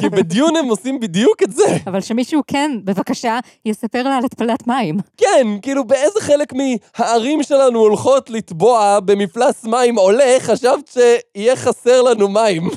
כי 0.00 0.08
בדיון 0.08 0.56
הם 0.56 0.64
עושים 0.64 1.00
בדיוק 1.00 1.42
את 1.42 1.52
זה. 1.52 1.76
אבל 1.86 2.00
שמישהו 2.00 2.42
כן, 2.46 2.70
בבקשה, 2.84 3.38
יספר 3.64 4.02
לה 4.02 4.16
על 4.16 4.24
התפלת 4.24 4.66
מים. 4.66 4.96
כן, 5.16 5.46
כאילו 5.62 5.84
באיזה 5.84 6.20
חלק 6.20 6.52
מהערים 6.52 7.42
שלנו 7.42 7.78
הולכות 7.78 8.30
לטבוע 8.30 9.00
במפלס 9.00 9.64
מים 9.64 9.98
עולה, 9.98 10.36
חשבת 10.40 10.90
שיהיה 11.34 11.56
חסר 11.56 12.02
לנו 12.02 12.28
מים. 12.28 12.68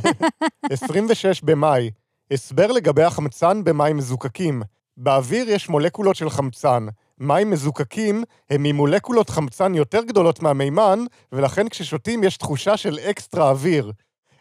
26 0.70 1.42
במאי, 1.42 1.90
הסבר 2.30 2.72
לגבי 2.72 3.02
החמצן 3.02 3.64
במים 3.64 3.96
מזוקקים. 3.96 4.62
באוויר 4.96 5.50
יש 5.50 5.68
מולקולות 5.68 6.16
של 6.16 6.30
חמצן. 6.30 6.86
מים 7.18 7.50
מזוקקים 7.50 8.24
הם 8.50 8.62
ממולקולות 8.62 9.30
חמצן 9.30 9.74
יותר 9.74 10.04
גדולות 10.04 10.42
מהמימן, 10.42 10.98
ולכן 11.32 11.68
כששותים 11.68 12.24
יש 12.24 12.36
תחושה 12.36 12.76
של 12.76 12.98
אקסטרה 12.98 13.50
אוויר. 13.50 13.92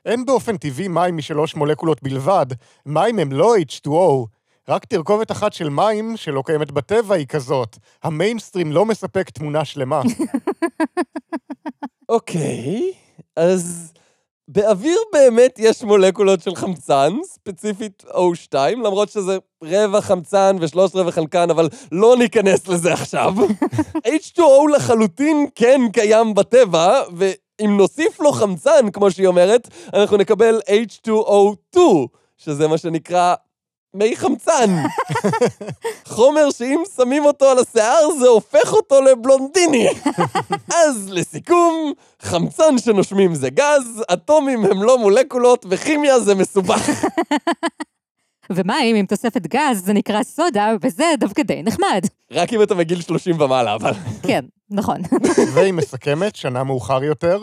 אין 0.06 0.26
באופן 0.26 0.58
טבעי 0.58 0.88
מים 0.88 1.18
משלוש 1.18 1.56
מולקולות 1.56 2.04
בלבד, 2.04 2.46
מים 2.86 3.20
הם 3.20 3.32
לא 3.32 3.56
H2O. 3.58 4.28
רק 4.70 4.86
תרכובת 4.86 5.32
אחת 5.32 5.54
של 5.54 5.70
מים, 5.70 6.18
שלא 6.18 6.44
קיימת 6.46 6.72
בטבע, 6.72 7.16
היא 7.16 7.28
כזאת. 7.28 7.78
המיינסטרים 8.04 8.72
לא 8.72 8.86
מספק 8.86 9.30
תמונה 9.30 9.66
שלמה. 9.66 10.02
אוקיי, 12.10 12.94
אז 13.36 13.94
באוויר 14.48 14.98
באמת 15.14 15.60
יש 15.60 15.84
מולקולות 15.84 16.42
של 16.42 16.56
חמצן, 16.56 17.14
ספציפית 17.24 18.04
O2, 18.10 18.56
למרות 18.56 19.10
שזה 19.10 19.38
רבע 19.64 20.02
חמצן 20.02 20.56
ושלוש 20.60 20.96
רבע 20.96 21.12
חנקן, 21.12 21.50
אבל 21.50 21.70
לא 21.92 22.16
ניכנס 22.18 22.68
לזה 22.68 22.94
עכשיו. 22.94 23.34
H2O 24.08 24.76
לחלוטין 24.76 25.48
כן 25.56 25.82
קיים 25.94 26.34
בטבע, 26.34 27.02
ואם 27.16 27.78
נוסיף 27.78 28.20
לו 28.20 28.32
חמצן, 28.32 28.92
כמו 28.94 29.12
שהיא 29.12 29.28
אומרת, 29.28 29.68
אנחנו 29.94 30.18
נקבל 30.18 30.60
H2O2, 30.68 31.80
שזה 32.38 32.68
מה 32.68 32.78
שנקרא 32.78 33.36
מי 33.96 34.16
חמצן. 34.16 34.84
חומר 36.06 36.52
שאם 36.52 36.84
שמים 36.98 37.26
אותו 37.26 37.46
על 37.46 37.58
השיער, 37.60 38.12
זה 38.20 38.28
הופך 38.28 38.74
אותו 38.74 39.02
לבלונדיני. 39.02 39.90
אז 40.76 41.10
לסיכום, 41.10 41.94
חמצן 42.22 42.78
שנושמים 42.78 43.36
זה 43.36 43.50
גז, 43.50 44.04
אטומים 44.14 44.66
הם 44.66 44.84
לא 44.84 44.98
מולקולות, 44.98 45.66
וכימיה 45.70 46.20
זה 46.20 46.36
מסובך. 46.36 46.90
ומים 48.50 48.96
עם 48.96 49.06
תוספת 49.06 49.48
גז 49.48 49.86
זה 49.86 49.94
נקרא 49.94 50.24
סודה, 50.24 50.74
וזה 50.82 51.06
דווקא 51.20 51.44
די 51.44 51.64
נחמד. 51.64 52.06
רק 52.32 52.54
אם 52.54 52.62
אתה 52.62 52.76
מגיל 52.76 53.02
30 53.02 53.42
ומעלה, 53.42 53.76
אבל... 53.76 53.92
כן, 54.28 54.46
נכון. 54.70 55.02
והיא 55.54 55.74
מסכמת, 55.74 56.36
שנה 56.36 56.64
מאוחר 56.64 57.04
יותר, 57.04 57.40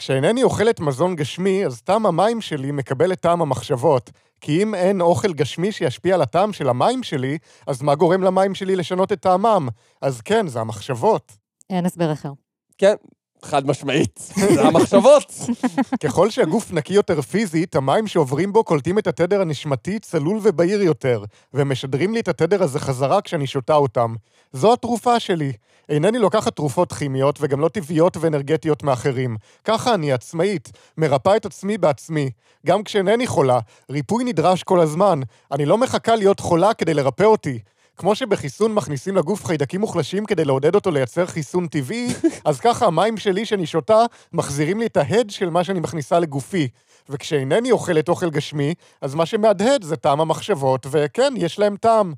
כשאינני 0.00 0.42
אוכלת 0.42 0.80
מזון 0.80 1.16
גשמי, 1.16 1.66
אז 1.66 1.82
טעם 1.82 2.06
המים 2.06 2.40
שלי 2.40 2.72
מקבל 2.72 3.12
את 3.12 3.20
טעם 3.20 3.42
המחשבות. 3.42 4.10
כי 4.40 4.62
אם 4.62 4.74
אין 4.74 5.00
אוכל 5.00 5.32
גשמי 5.32 5.72
שישפיע 5.72 6.14
על 6.14 6.22
הטעם 6.22 6.52
של 6.52 6.68
המים 6.68 7.02
שלי, 7.02 7.38
אז 7.66 7.82
מה 7.82 7.94
גורם 7.94 8.22
למים 8.22 8.54
שלי 8.54 8.76
לשנות 8.76 9.12
את 9.12 9.20
טעמם? 9.20 9.68
אז 10.02 10.20
כן, 10.20 10.46
זה 10.46 10.60
המחשבות. 10.60 11.32
אין 11.70 11.86
הסבר 11.86 12.12
אחר. 12.12 12.32
כן, 12.78 12.94
חד 13.42 13.66
משמעית. 13.66 14.20
זה 14.54 14.62
המחשבות. 14.62 15.32
ככל 16.04 16.30
שהגוף 16.30 16.72
נקי 16.72 16.94
יותר 16.94 17.22
פיזית, 17.22 17.76
המים 17.76 18.06
שעוברים 18.06 18.52
בו 18.52 18.64
קולטים 18.64 18.98
את 18.98 19.06
התדר 19.06 19.40
הנשמתי 19.40 19.98
צלול 19.98 20.38
ובהיר 20.42 20.82
יותר, 20.82 21.24
ומשדרים 21.54 22.14
לי 22.14 22.20
את 22.20 22.28
התדר 22.28 22.62
הזה 22.62 22.80
חזרה 22.80 23.20
כשאני 23.20 23.46
שותה 23.46 23.74
אותם. 23.74 24.14
זו 24.52 24.72
התרופה 24.72 25.20
שלי. 25.20 25.52
אינני 25.88 26.18
לוקחת 26.18 26.56
תרופות 26.56 26.92
כימיות 26.92 27.38
וגם 27.40 27.60
לא 27.60 27.68
טבעיות 27.68 28.16
ואנרגטיות 28.16 28.82
מאחרים. 28.82 29.36
ככה 29.64 29.94
אני 29.94 30.12
עצמאית, 30.12 30.72
מרפאה 30.98 31.36
את 31.36 31.46
עצמי 31.46 31.78
בעצמי. 31.78 32.30
גם 32.66 32.82
כשאינני 32.82 33.26
חולה, 33.26 33.58
ריפוי 33.90 34.24
נדרש 34.24 34.62
כל 34.62 34.80
הזמן. 34.80 35.20
אני 35.52 35.66
לא 35.66 35.78
מחכה 35.78 36.16
להיות 36.16 36.40
חולה 36.40 36.74
כדי 36.74 36.94
לרפא 36.94 37.24
אותי. 37.24 37.58
כמו 38.00 38.14
שבחיסון 38.14 38.74
מכניסים 38.74 39.16
לגוף 39.16 39.44
חיידקים 39.44 39.80
מוחלשים 39.80 40.26
כדי 40.26 40.44
לעודד 40.44 40.74
אותו 40.74 40.90
לייצר 40.90 41.26
חיסון 41.26 41.66
טבעי, 41.66 42.08
אז 42.44 42.60
ככה 42.60 42.86
המים 42.86 43.16
שלי 43.16 43.46
שאני 43.46 43.66
שותה 43.66 44.04
מחזירים 44.32 44.80
לי 44.80 44.86
את 44.86 44.96
ההד 44.96 45.30
של 45.30 45.50
מה 45.50 45.64
שאני 45.64 45.80
מכניסה 45.80 46.18
לגופי. 46.18 46.68
וכשאינני 47.08 47.70
אוכלת 47.70 48.08
אוכל 48.08 48.30
גשמי, 48.30 48.74
אז 49.00 49.14
מה 49.14 49.26
שמהדהד 49.26 49.82
זה 49.84 49.96
טעם 49.96 50.20
המחשבות, 50.20 50.86
וכן, 50.90 51.34
יש 51.36 51.58
להם 51.58 51.76
טעם. 51.76 52.12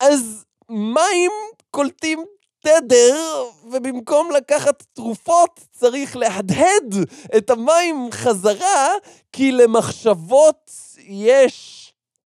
אז 0.00 0.44
מים 0.70 1.30
קולטים 1.70 2.24
תדר, 2.60 3.44
ובמקום 3.64 4.30
לקחת 4.36 4.82
תרופות 4.92 5.60
צריך 5.72 6.16
להדהד 6.16 6.94
את 7.36 7.50
המים 7.50 8.08
חזרה, 8.12 8.88
כי 9.32 9.52
למחשבות 9.52 10.70
יש 10.98 11.92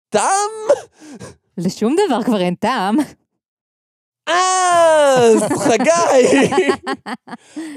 טעם? 0.09 0.51
לשום 1.65 1.95
דבר 2.07 2.23
כבר 2.23 2.41
אין 2.41 2.55
טעם. 2.55 2.97
אז, 4.27 5.43
חגי! 5.57 6.71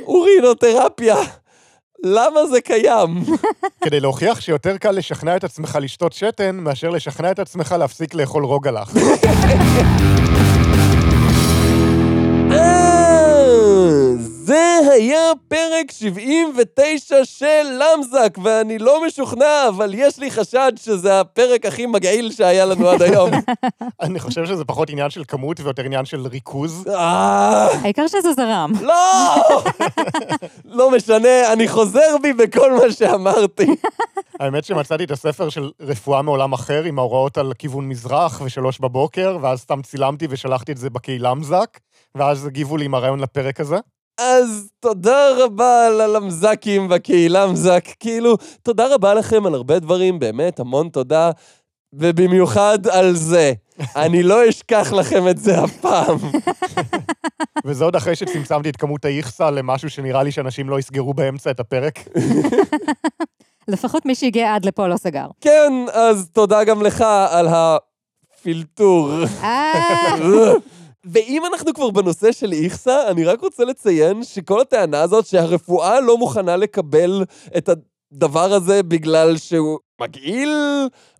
אורינותרפיה. 0.07 1.17
למה 2.05 2.47
זה 2.47 2.61
קיים? 2.61 3.25
כדי 3.85 4.01
להוכיח 4.01 4.41
שיותר 4.41 4.77
קל 4.77 4.91
לשכנע 4.91 5.37
את 5.37 5.45
עצמך 5.45 5.79
לשתות 5.81 6.13
שתן, 6.13 6.57
מאשר 6.57 6.91
לשכנע 6.91 7.31
את 7.31 7.39
עצמך 7.39 7.75
להפסיק 7.79 8.15
לאכול 8.15 8.45
רוגלח. 8.45 8.95
זה 14.45 14.79
היה 14.93 15.33
פרק 15.49 15.91
79 15.91 17.25
של 17.25 17.79
למזק, 17.79 18.39
ואני 18.43 18.79
לא 18.79 19.07
משוכנע, 19.07 19.69
אבל 19.69 19.95
יש 19.95 20.19
לי 20.19 20.31
חשד 20.31 20.73
שזה 20.77 21.21
הפרק 21.21 21.67
הכי 21.67 21.87
מגעיל 21.87 22.33
שהיה 22.33 22.65
לנו 22.65 22.89
עד 22.89 23.03
היום. 23.03 23.31
אני 24.03 24.21
חושב 24.21 24.47
שזה 24.47 24.65
פחות 24.65 24.91
עניין 24.91 25.11
של 25.11 25.23
כמות 25.29 25.61
ויותר 25.61 25.83
עניין 25.83 26.05
של 26.05 26.27
ריכוז. 26.27 26.87
אה, 26.89 27.69
העיקר 27.83 28.07
שזה 28.07 28.33
זרם. 28.33 28.73
לא! 28.81 29.35
לא 30.79 30.91
משנה, 30.91 31.53
אני 31.53 31.69
חוזר 31.69 32.17
בי 32.23 32.33
בכל 32.33 32.73
מה 32.73 32.93
שאמרתי. 32.93 33.67
האמת 34.41 34.65
שמצאתי 34.65 35.05
את 35.05 35.11
הספר 35.11 35.49
של 35.49 35.71
רפואה 35.81 36.23
מעולם 36.23 36.53
אחר, 36.53 36.85
עם 36.85 36.99
ההוראות 36.99 37.39
על 37.39 37.53
כיוון 37.59 37.89
מזרח 37.89 38.41
ושלוש 38.45 38.81
בבוקר, 38.81 39.39
ואז 39.43 39.61
סתם 39.61 39.83
צילמתי 39.83 40.27
ושלחתי 40.31 40.73
את 40.73 40.77
זה 40.77 40.91
בקהילה 40.91 41.35
מזק, 41.35 41.79
ואז 42.15 42.47
הגיבו 42.47 42.77
לי 42.77 42.85
עם 42.85 42.95
הרעיון 42.95 43.21
לפרק 43.21 43.61
הזה. 43.61 43.77
אז 44.19 44.69
תודה 44.81 45.29
רבה 45.39 45.89
ללמזקים 45.91 46.89
בקהילה 46.89 47.47
מזק. 47.47 47.85
כאילו, 48.01 48.37
תודה 48.63 48.95
רבה 48.95 49.15
לכם 49.15 49.47
על 49.47 49.55
הרבה 49.55 49.79
דברים, 49.79 50.19
באמת, 50.19 50.61
המון 50.61 50.89
תודה. 50.89 51.31
ובמיוחד 51.99 52.79
על 52.87 53.15
זה. 53.15 53.53
אני 53.97 54.23
לא 54.23 54.49
אשכח 54.49 54.93
לכם 54.93 55.29
את 55.29 55.39
זה 55.39 55.65
אף 55.65 55.77
פעם. 55.77 56.17
וזה 57.65 57.85
עוד 57.85 57.97
אחרי 57.97 58.17
שצמצמתי 58.17 58.71
את 58.71 58.77
כמות 58.77 59.05
האיכסה 59.05 59.51
למשהו 59.51 59.91
שנראה 59.91 60.23
לי 60.23 60.33
שאנשים 60.33 60.71
לא 60.71 60.79
יסגרו 60.79 61.15
באמצע 61.15 61.51
את 61.51 61.61
הפרק. 61.61 61.99
לפחות 63.69 64.07
מי 64.07 64.15
שהגיע 64.15 64.55
עד 64.55 64.65
לפה 64.65 64.87
לא 64.87 64.97
סגר. 64.97 65.27
כן, 65.41 65.73
אז 65.93 66.29
תודה 66.33 66.65
גם 66.65 66.83
לך 66.83 67.05
על 67.31 67.49
הפילטור. 67.51 69.11
ואם 71.05 71.43
אנחנו 71.53 71.75
כבר 71.75 71.91
בנושא 71.91 72.33
של 72.33 72.53
איכסה, 72.53 73.11
אני 73.11 73.25
רק 73.25 73.41
רוצה 73.41 73.65
לציין 73.65 74.25
שכל 74.25 74.61
הטענה 74.61 75.01
הזאת 75.01 75.27
שהרפואה 75.27 76.01
לא 76.01 76.19
מוכנה 76.19 76.57
לקבל 76.57 77.25
את 77.57 77.69
הדבר 77.69 78.53
הזה 78.53 78.83
בגלל 78.83 79.37
שהוא 79.37 79.79
מגעיל, 80.01 80.51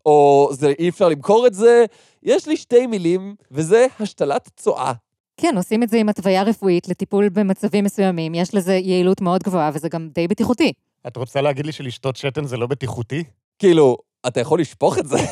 או 0.07 0.49
זה, 0.53 0.73
אי 0.79 0.89
אפשר 0.89 1.09
למכור 1.09 1.47
את 1.47 1.55
זה, 1.55 1.85
יש 2.23 2.49
לי 2.49 2.57
שתי 2.57 2.87
מילים, 2.87 3.35
וזה 3.51 3.87
השתלת 4.01 4.49
צואה. 4.57 4.93
כן, 5.37 5.57
עושים 5.57 5.83
את 5.83 5.89
זה 5.89 5.97
עם 5.97 6.09
התוויה 6.09 6.43
רפואית 6.43 6.89
לטיפול 6.89 7.29
במצבים 7.29 7.85
מסוימים, 7.85 8.35
יש 8.35 8.55
לזה 8.55 8.75
יעילות 8.75 9.21
מאוד 9.21 9.43
גבוהה 9.43 9.71
וזה 9.75 9.89
גם 9.89 10.09
די 10.15 10.29
בטיחותי. 10.29 10.73
את 11.07 11.17
רוצה 11.17 11.41
להגיד 11.41 11.67
לי 11.67 11.73
שלשתות 11.73 12.17
שתן 12.17 12.45
זה 12.45 12.57
לא 12.57 12.67
בטיחותי? 12.67 13.25
כאילו, 13.59 13.97
אתה 14.27 14.41
יכול 14.41 14.61
לשפוך 14.61 14.99
את 14.99 15.07
זה? 15.07 15.17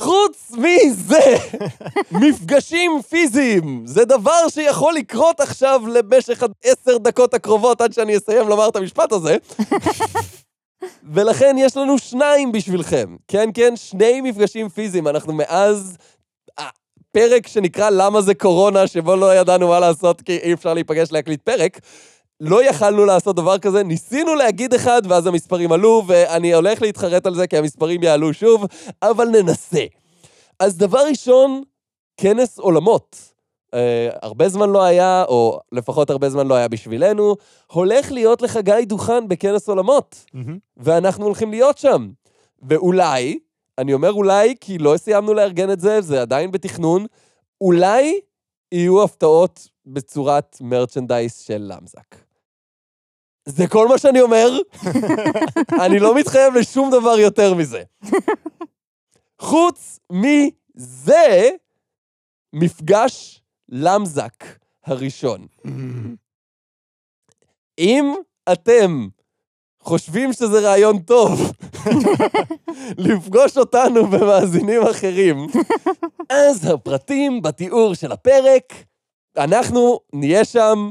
חוץ 0.00 0.52
מזה, 0.52 1.36
מפגשים 2.10 3.02
פיזיים, 3.08 3.82
זה 3.86 4.04
דבר 4.04 4.48
שיכול 4.48 4.94
לקרות 4.94 5.40
עכשיו 5.40 5.82
למשך 5.86 6.42
העשר 6.42 6.98
דקות 6.98 7.34
הקרובות 7.34 7.80
עד 7.80 7.92
שאני 7.92 8.16
אסיים 8.16 8.48
לומר 8.48 8.68
את 8.68 8.76
המשפט 8.76 9.12
הזה. 9.12 9.36
ולכן 11.12 11.56
יש 11.58 11.76
לנו 11.76 11.98
שניים 11.98 12.52
בשבילכם. 12.52 13.16
כן, 13.28 13.50
כן, 13.54 13.76
שני 13.76 14.20
מפגשים 14.20 14.68
פיזיים. 14.68 15.08
אנחנו 15.08 15.32
מאז 15.32 15.96
הפרק 16.58 17.46
שנקרא 17.46 17.90
למה 17.90 18.20
זה 18.20 18.34
קורונה, 18.34 18.86
שבו 18.86 19.16
לא 19.16 19.36
ידענו 19.36 19.68
מה 19.68 19.80
לעשות 19.80 20.22
כי 20.22 20.36
אי 20.36 20.52
אפשר 20.52 20.74
להיפגש 20.74 21.12
להקליט 21.12 21.42
פרק. 21.42 21.80
לא 22.40 22.68
יכלנו 22.68 23.04
לעשות 23.04 23.36
דבר 23.36 23.58
כזה, 23.58 23.82
ניסינו 23.82 24.34
להגיד 24.34 24.74
אחד, 24.74 25.02
ואז 25.08 25.26
המספרים 25.26 25.72
עלו, 25.72 26.02
ואני 26.06 26.54
הולך 26.54 26.82
להתחרט 26.82 27.26
על 27.26 27.34
זה 27.34 27.46
כי 27.46 27.56
המספרים 27.56 28.02
יעלו 28.02 28.34
שוב, 28.34 28.66
אבל 29.02 29.28
ננסה. 29.28 29.84
אז 30.58 30.76
דבר 30.76 30.98
ראשון, 31.08 31.62
כנס 32.16 32.58
עולמות. 32.58 33.16
אה, 33.74 34.08
הרבה 34.22 34.48
זמן 34.48 34.70
לא 34.70 34.82
היה, 34.82 35.24
או 35.28 35.60
לפחות 35.72 36.10
הרבה 36.10 36.30
זמן 36.30 36.46
לא 36.46 36.54
היה 36.54 36.68
בשבילנו, 36.68 37.36
הולך 37.66 38.12
להיות 38.12 38.42
לחגי 38.42 38.84
דוכן 38.86 39.28
בכנס 39.28 39.68
עולמות, 39.68 40.24
מהמם. 40.34 40.58
ואנחנו 40.76 41.24
הולכים 41.24 41.50
להיות 41.50 41.78
שם. 41.78 42.08
ואולי, 42.62 43.38
אני 43.78 43.94
אומר 43.94 44.12
אולי 44.12 44.54
כי 44.60 44.78
לא 44.78 44.96
סיימנו 44.96 45.34
לארגן 45.34 45.70
את 45.70 45.80
זה, 45.80 46.00
זה 46.00 46.22
עדיין 46.22 46.50
בתכנון, 46.50 47.06
אולי 47.60 48.20
יהיו 48.72 49.02
הפתעות 49.02 49.68
בצורת 49.86 50.56
מרצ'נדייס 50.60 51.40
של 51.40 51.72
למזק. 51.72 52.29
זה 53.44 53.68
כל 53.68 53.88
מה 53.88 53.98
שאני 53.98 54.20
אומר, 54.20 54.58
אני 55.84 55.98
לא 55.98 56.14
מתחייב 56.14 56.54
לשום 56.54 56.90
דבר 56.90 57.18
יותר 57.18 57.54
מזה. 57.54 57.82
חוץ 59.38 60.00
מזה, 60.12 61.48
מפגש 62.52 63.42
למזק 63.68 64.44
הראשון. 64.86 65.46
אם 67.78 68.14
אתם 68.52 69.08
חושבים 69.80 70.32
שזה 70.32 70.60
רעיון 70.60 70.98
טוב 70.98 71.52
לפגוש 73.06 73.56
אותנו 73.56 74.06
במאזינים 74.06 74.82
אחרים, 74.82 75.46
אז 76.28 76.66
הפרטים 76.70 77.42
בתיאור 77.42 77.94
של 77.94 78.12
הפרק, 78.12 78.72
אנחנו 79.36 80.00
נהיה 80.12 80.44
שם 80.44 80.90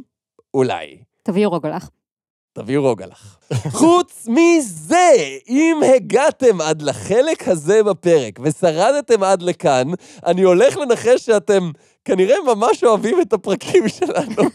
אולי. 0.53 0.97
תביאו 1.23 1.49
רוגלח. 1.49 1.89
תביאו 2.59 2.81
רוגלח. 2.81 3.37
חוץ 3.69 4.27
מזה, 4.27 5.13
אם 5.49 5.79
הגעתם 5.95 6.61
עד 6.61 6.81
לחלק 6.81 7.47
הזה 7.47 7.83
בפרק 7.83 8.39
ושרדתם 8.43 9.23
עד 9.23 9.41
לכאן, 9.41 9.87
אני 10.25 10.41
הולך 10.41 10.77
לנחש 10.77 11.25
שאתם 11.25 11.71
כנראה 12.05 12.35
ממש 12.45 12.83
אוהבים 12.83 13.21
את 13.21 13.33
הפרקים 13.33 13.87
שלנו. 13.87 14.49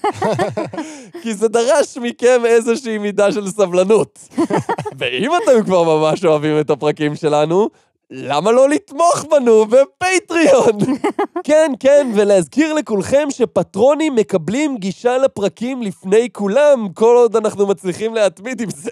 כי 1.22 1.34
זה 1.34 1.48
דרש 1.48 1.96
מכם 1.96 2.42
איזושהי 2.46 2.98
מידה 2.98 3.32
של 3.32 3.48
סבלנות. 3.48 4.28
ואם 4.98 5.30
אתם 5.42 5.64
כבר 5.64 5.82
ממש 5.82 6.24
אוהבים 6.24 6.60
את 6.60 6.70
הפרקים 6.70 7.16
שלנו, 7.16 7.70
למה 8.16 8.52
לא 8.52 8.68
לתמוך 8.68 9.24
בנו 9.30 9.66
בפטריון? 9.66 10.78
כן, 11.44 11.72
כן, 11.80 12.10
ולהזכיר 12.14 12.74
לכולכם 12.74 13.28
שפטרונים 13.30 14.14
מקבלים 14.14 14.76
גישה 14.76 15.18
לפרקים 15.18 15.82
לפני 15.82 16.28
כולם, 16.32 16.88
כל 16.94 17.16
עוד 17.16 17.36
אנחנו 17.36 17.66
מצליחים 17.66 18.14
להתמיד 18.14 18.60
עם 18.60 18.70
זה. 18.70 18.90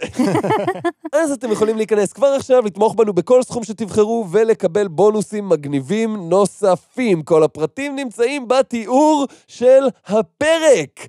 אז 1.22 1.30
אתם 1.32 1.52
יכולים 1.52 1.76
להיכנס 1.76 2.12
כבר 2.12 2.26
עכשיו, 2.26 2.62
לתמוך 2.66 2.94
בנו 2.94 3.12
בכל 3.12 3.42
סכום 3.42 3.64
שתבחרו 3.64 4.26
ולקבל 4.30 4.88
בונוסים 4.88 5.48
מגניבים 5.48 6.28
נוספים. 6.28 7.22
כל 7.22 7.42
הפרטים 7.42 7.96
נמצאים 7.96 8.48
בתיאור 8.48 9.26
של 9.48 9.88
הפרק. 10.06 11.06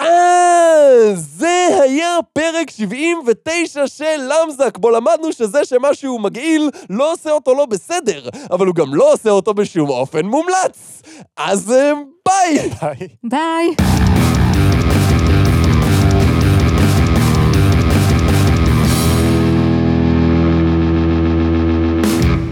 אה, 0.00 1.14
זה 1.14 1.68
היה 1.82 2.18
פרק 2.32 2.70
79 2.70 3.86
של 3.86 4.04
למזק, 4.28 4.78
בו 4.78 4.90
למדנו 4.90 5.32
שזה 5.32 5.64
שמשהו 5.64 6.18
מגעיל 6.18 6.70
לא 6.90 7.12
עושה 7.12 7.30
אותו 7.30 7.54
לא 7.54 7.66
בסדר, 7.66 8.28
אבל 8.50 8.66
הוא 8.66 8.74
גם 8.74 8.94
לא 8.94 9.12
עושה 9.12 9.30
אותו 9.30 9.54
בשום 9.54 9.88
אופן 9.88 10.26
מומלץ. 10.26 11.02
אז 11.36 11.72
אה, 11.72 11.92
ביי! 12.28 12.70
ביי. 12.80 13.08
ביי. 13.24 13.74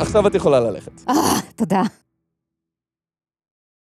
עכשיו 0.01 0.27
את 0.27 0.35
יכולה 0.35 0.61
ללכת. 0.61 0.93
אה, 1.09 1.15
תודה. 1.57 1.83